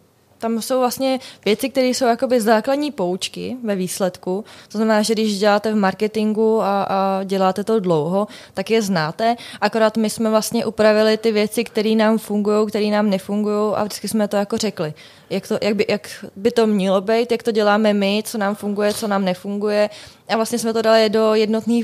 Tam 0.44 0.62
jsou 0.62 0.78
vlastně 0.78 1.20
věci, 1.44 1.68
které 1.68 1.87
jsou 1.87 2.04
jakoby 2.04 2.40
základní 2.40 2.90
poučky 2.90 3.57
ve 3.64 3.76
výsledku. 3.76 4.44
To 4.72 4.78
znamená, 4.78 5.02
že 5.02 5.14
když 5.14 5.38
děláte 5.38 5.72
v 5.72 5.76
marketingu 5.76 6.62
a, 6.62 6.83
a 6.83 7.24
děláte 7.24 7.64
to 7.64 7.80
dlouho, 7.80 8.26
tak 8.54 8.70
je 8.70 8.83
znáte. 8.83 9.37
Akorát 9.61 9.96
my 9.96 10.11
jsme 10.11 10.30
vlastně 10.30 10.66
upravili 10.66 11.16
ty 11.16 11.33
věci, 11.33 11.64
které 11.64 11.90
nám 11.90 12.18
fungují, 12.18 12.66
které 12.66 12.87
nám 12.87 13.11
nefungují 13.11 13.74
a 13.74 13.85
vždycky 13.85 14.09
jsme 14.09 14.28
to 14.28 14.37
jako 14.37 14.57
řekli. 14.57 14.94
Jak, 15.30 15.48
to, 15.48 15.59
jak, 15.62 15.76
by, 15.76 15.87
jak 15.88 16.24
by 16.37 16.50
to 16.50 16.66
mělo 16.66 17.00
být, 17.00 17.33
jak 17.33 17.42
to 17.42 17.50
děláme 17.50 17.94
my, 17.94 18.22
co 18.26 18.38
nám 18.38 18.54
funguje, 18.54 18.94
co 18.94 19.09
nám 19.09 19.24
nefunguje. 19.24 19.90
A 20.28 20.37
vlastně 20.37 20.59
jsme 20.59 20.72
to 20.72 20.83
dali 20.83 21.09
do 21.09 21.35
jednotné 21.35 21.80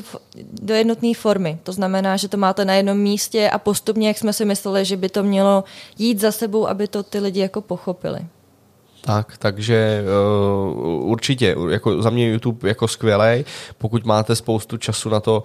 do 0.53 0.75
jednotný 0.75 1.15
formy. 1.15 1.59
To 1.63 1.73
znamená, 1.73 2.17
že 2.17 2.29
to 2.29 2.37
máte 2.37 2.65
na 2.65 2.75
jednom 2.75 2.99
místě 2.99 3.51
a 3.51 3.59
postupně, 3.59 4.09
jak 4.09 4.19
jsme 4.19 4.33
si 4.33 4.45
mysleli, 4.45 4.85
že 4.85 4.97
by 4.97 5.09
to 5.09 5.23
mělo 5.23 5.65
jít 5.99 6.21
za 6.21 6.33
sebou, 6.33 6.69
aby 6.69 6.89
to 6.89 7.03
ty 7.03 7.19
lidi 7.19 7.41
jako 7.41 7.61
pochopili. 7.61 8.21
Tak, 9.01 9.37
takže 9.39 10.05
uh, 10.73 11.11
určitě, 11.11 11.57
jako 11.71 12.03
za 12.03 12.11
mě 12.11 12.29
YouTube 12.29 12.69
jako 12.69 12.89
skvělý. 12.89 13.45
Pokud 13.79 14.05
máte 14.05 14.37
spoustu 14.37 14.77
času 14.77 15.09
na 15.09 15.21
to 15.21 15.43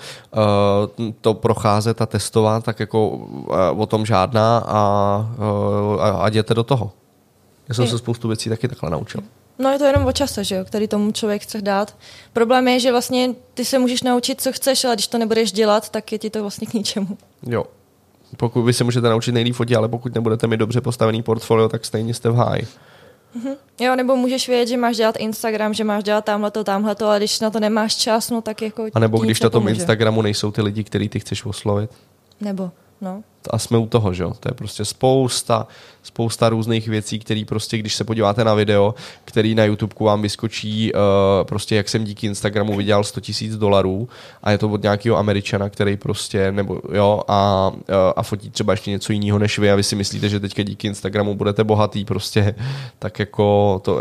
uh, 0.97 1.09
to 1.21 1.33
procházet 1.33 2.01
a 2.01 2.05
testovat, 2.05 2.63
tak 2.63 2.79
jako 2.79 3.09
uh, 3.09 3.55
o 3.75 3.85
tom 3.85 4.05
žádná 4.05 4.57
a, 4.67 5.29
uh, 5.37 6.03
a, 6.03 6.09
a 6.09 6.27
jděte 6.27 6.53
do 6.53 6.63
toho. 6.63 6.91
Já 7.69 7.75
jsem 7.75 7.85
je. 7.85 7.91
se 7.91 7.97
spoustu 7.97 8.27
věcí 8.27 8.49
taky 8.49 8.67
takhle 8.67 8.89
naučil. 8.89 9.21
No 9.59 9.69
je 9.69 9.79
to 9.79 9.85
jenom 9.85 10.05
o 10.05 10.11
čase, 10.11 10.43
že 10.43 10.55
jo, 10.55 10.65
který 10.65 10.87
tomu 10.87 11.11
člověk 11.11 11.41
chce 11.41 11.61
dát. 11.61 11.95
Problém 12.33 12.67
je, 12.67 12.79
že 12.79 12.91
vlastně 12.91 13.29
ty 13.53 13.65
se 13.65 13.79
můžeš 13.79 14.03
naučit, 14.03 14.41
co 14.41 14.51
chceš, 14.51 14.85
ale 14.85 14.95
když 14.95 15.07
to 15.07 15.17
nebudeš 15.17 15.51
dělat, 15.51 15.89
tak 15.89 16.11
je 16.11 16.17
ti 16.17 16.29
to 16.29 16.41
vlastně 16.41 16.67
k 16.67 16.73
ničemu. 16.73 17.17
Jo. 17.47 17.65
Pokud 18.37 18.63
vy 18.63 18.73
se 18.73 18.83
můžete 18.83 19.09
naučit 19.09 19.31
nejlíp 19.31 19.55
fotit, 19.55 19.77
ale 19.77 19.87
pokud 19.87 20.15
nebudete 20.15 20.47
mít 20.47 20.57
dobře 20.57 20.81
postavený 20.81 21.23
portfolio, 21.23 21.69
tak 21.69 21.85
stejně 21.85 22.13
jste 22.13 22.29
v 22.29 22.35
háji. 22.35 22.67
Mm-hmm. 23.35 23.55
Jo, 23.79 23.95
nebo 23.95 24.15
můžeš 24.15 24.47
vědět, 24.47 24.67
že 24.67 24.77
máš 24.77 24.97
dělat 24.97 25.15
Instagram, 25.19 25.73
že 25.73 25.83
máš 25.83 26.03
dělat 26.03 26.25
tamhleto, 26.25 26.63
tamhleto, 26.63 27.07
ale 27.07 27.17
když 27.17 27.39
na 27.39 27.49
to 27.49 27.59
nemáš 27.59 27.95
čas, 27.95 28.29
no 28.29 28.41
tak 28.41 28.61
jako... 28.61 28.87
A 28.93 28.99
nebo 28.99 29.17
když 29.17 29.41
na 29.41 29.49
tom 29.49 29.67
Instagramu 29.67 30.21
nejsou 30.21 30.51
ty 30.51 30.61
lidi, 30.61 30.83
který 30.83 31.09
ty 31.09 31.19
chceš 31.19 31.45
oslovit. 31.45 31.91
Nebo, 32.41 32.71
no 33.01 33.23
a 33.51 33.57
jsme 33.57 33.77
u 33.77 33.85
toho, 33.85 34.13
že 34.13 34.23
jo? 34.23 34.33
To 34.39 34.49
je 34.49 34.53
prostě 34.53 34.85
spousta, 34.85 35.67
spousta 36.03 36.49
různých 36.49 36.87
věcí, 36.87 37.19
které 37.19 37.43
prostě, 37.47 37.77
když 37.77 37.95
se 37.95 38.03
podíváte 38.03 38.43
na 38.43 38.53
video, 38.53 38.95
který 39.25 39.55
na 39.55 39.63
YouTube 39.63 39.95
vám 39.99 40.21
vyskočí, 40.21 40.93
uh, 40.93 40.99
prostě 41.43 41.75
jak 41.75 41.89
jsem 41.89 42.03
díky 42.03 42.27
Instagramu 42.27 42.77
vydělal 42.77 43.03
100 43.03 43.21
tisíc 43.21 43.57
dolarů 43.57 44.09
a 44.43 44.51
je 44.51 44.57
to 44.57 44.69
od 44.69 44.83
nějakého 44.83 45.17
Američana, 45.17 45.69
který 45.69 45.97
prostě, 45.97 46.51
nebo 46.51 46.81
jo, 46.93 47.21
a, 47.27 47.71
uh, 47.73 47.95
a 48.15 48.23
fotí 48.23 48.49
třeba 48.49 48.73
ještě 48.73 48.91
něco 48.91 49.13
jiného 49.13 49.39
než 49.39 49.59
vy 49.59 49.71
a 49.71 49.75
vy 49.75 49.83
si 49.83 49.95
myslíte, 49.95 50.29
že 50.29 50.39
teďka 50.39 50.63
díky 50.63 50.87
Instagramu 50.87 51.35
budete 51.35 51.63
bohatý 51.63 52.05
prostě, 52.05 52.55
tak 52.99 53.19
jako 53.19 53.81
to, 53.83 53.99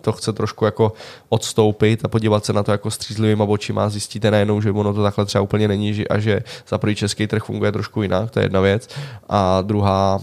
to 0.00 0.12
chce 0.12 0.32
trošku 0.32 0.64
jako 0.64 0.92
odstoupit 1.28 2.04
a 2.04 2.08
podívat 2.08 2.44
se 2.44 2.52
na 2.52 2.62
to 2.62 2.72
jako 2.72 2.90
střízlivýma 2.90 3.44
očima 3.44 3.84
a 3.84 3.88
zjistíte 3.88 4.30
najednou, 4.30 4.60
že 4.60 4.70
ono 4.70 4.94
to 4.94 5.02
takhle 5.02 5.26
třeba 5.26 5.42
úplně 5.42 5.68
není 5.68 6.08
a 6.08 6.18
že 6.18 6.42
za 6.68 6.78
první 6.78 6.96
český 6.96 7.26
trh 7.26 7.44
funguje 7.44 7.72
trošku 7.72 8.02
jinak, 8.02 8.30
to 8.30 8.40
je 8.40 8.44
jedna 8.44 8.60
věc 8.60 8.71
věc. 8.72 8.88
A 9.28 9.62
druhá, 9.62 10.20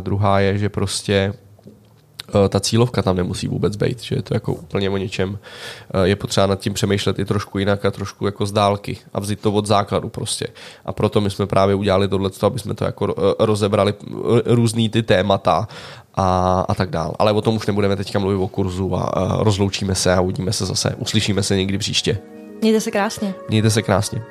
druhá 0.00 0.40
je, 0.40 0.58
že 0.58 0.68
prostě 0.68 1.14
e, 2.44 2.48
ta 2.48 2.60
cílovka 2.60 3.02
tam 3.02 3.16
nemusí 3.16 3.48
vůbec 3.48 3.76
být, 3.76 4.02
že 4.02 4.14
je 4.14 4.22
to 4.22 4.34
jako 4.34 4.52
úplně 4.52 4.90
o 4.90 4.96
něčem. 4.96 5.38
E, 5.94 6.08
je 6.08 6.16
potřeba 6.16 6.46
nad 6.46 6.60
tím 6.60 6.74
přemýšlet 6.74 7.18
i 7.18 7.24
trošku 7.24 7.58
jinak 7.58 7.84
a 7.84 7.90
trošku 7.90 8.26
jako 8.26 8.46
z 8.46 8.52
dálky 8.52 8.98
a 9.14 9.20
vzít 9.20 9.40
to 9.40 9.52
od 9.52 9.66
základu 9.66 10.08
prostě. 10.08 10.46
A 10.84 10.92
proto 10.92 11.20
my 11.20 11.30
jsme 11.30 11.46
právě 11.46 11.74
udělali 11.74 12.08
tohle, 12.08 12.30
aby 12.42 12.58
jsme 12.58 12.74
to 12.74 12.84
jako 12.84 13.04
e, 13.10 13.46
rozebrali 13.46 13.94
různý 14.46 14.88
ty 14.88 15.02
témata 15.02 15.68
a, 16.14 16.60
a 16.68 16.74
tak 16.74 16.90
dál. 16.90 17.14
Ale 17.18 17.32
o 17.32 17.40
tom 17.40 17.56
už 17.56 17.66
nebudeme 17.66 17.96
teďka 17.96 18.18
mluvit 18.18 18.36
o 18.36 18.48
kurzu 18.48 18.94
a, 18.94 19.02
a 19.02 19.42
rozloučíme 19.42 19.94
se 19.94 20.14
a 20.14 20.20
uvidíme 20.20 20.52
se 20.52 20.66
zase. 20.66 20.94
Uslyšíme 20.98 21.42
se 21.42 21.56
někdy 21.56 21.78
příště. 21.78 22.18
Mějte 22.60 22.80
se 22.80 22.90
krásně. 22.90 23.34
Mějte 23.48 23.70
se 23.70 23.82
krásně. 23.82 24.22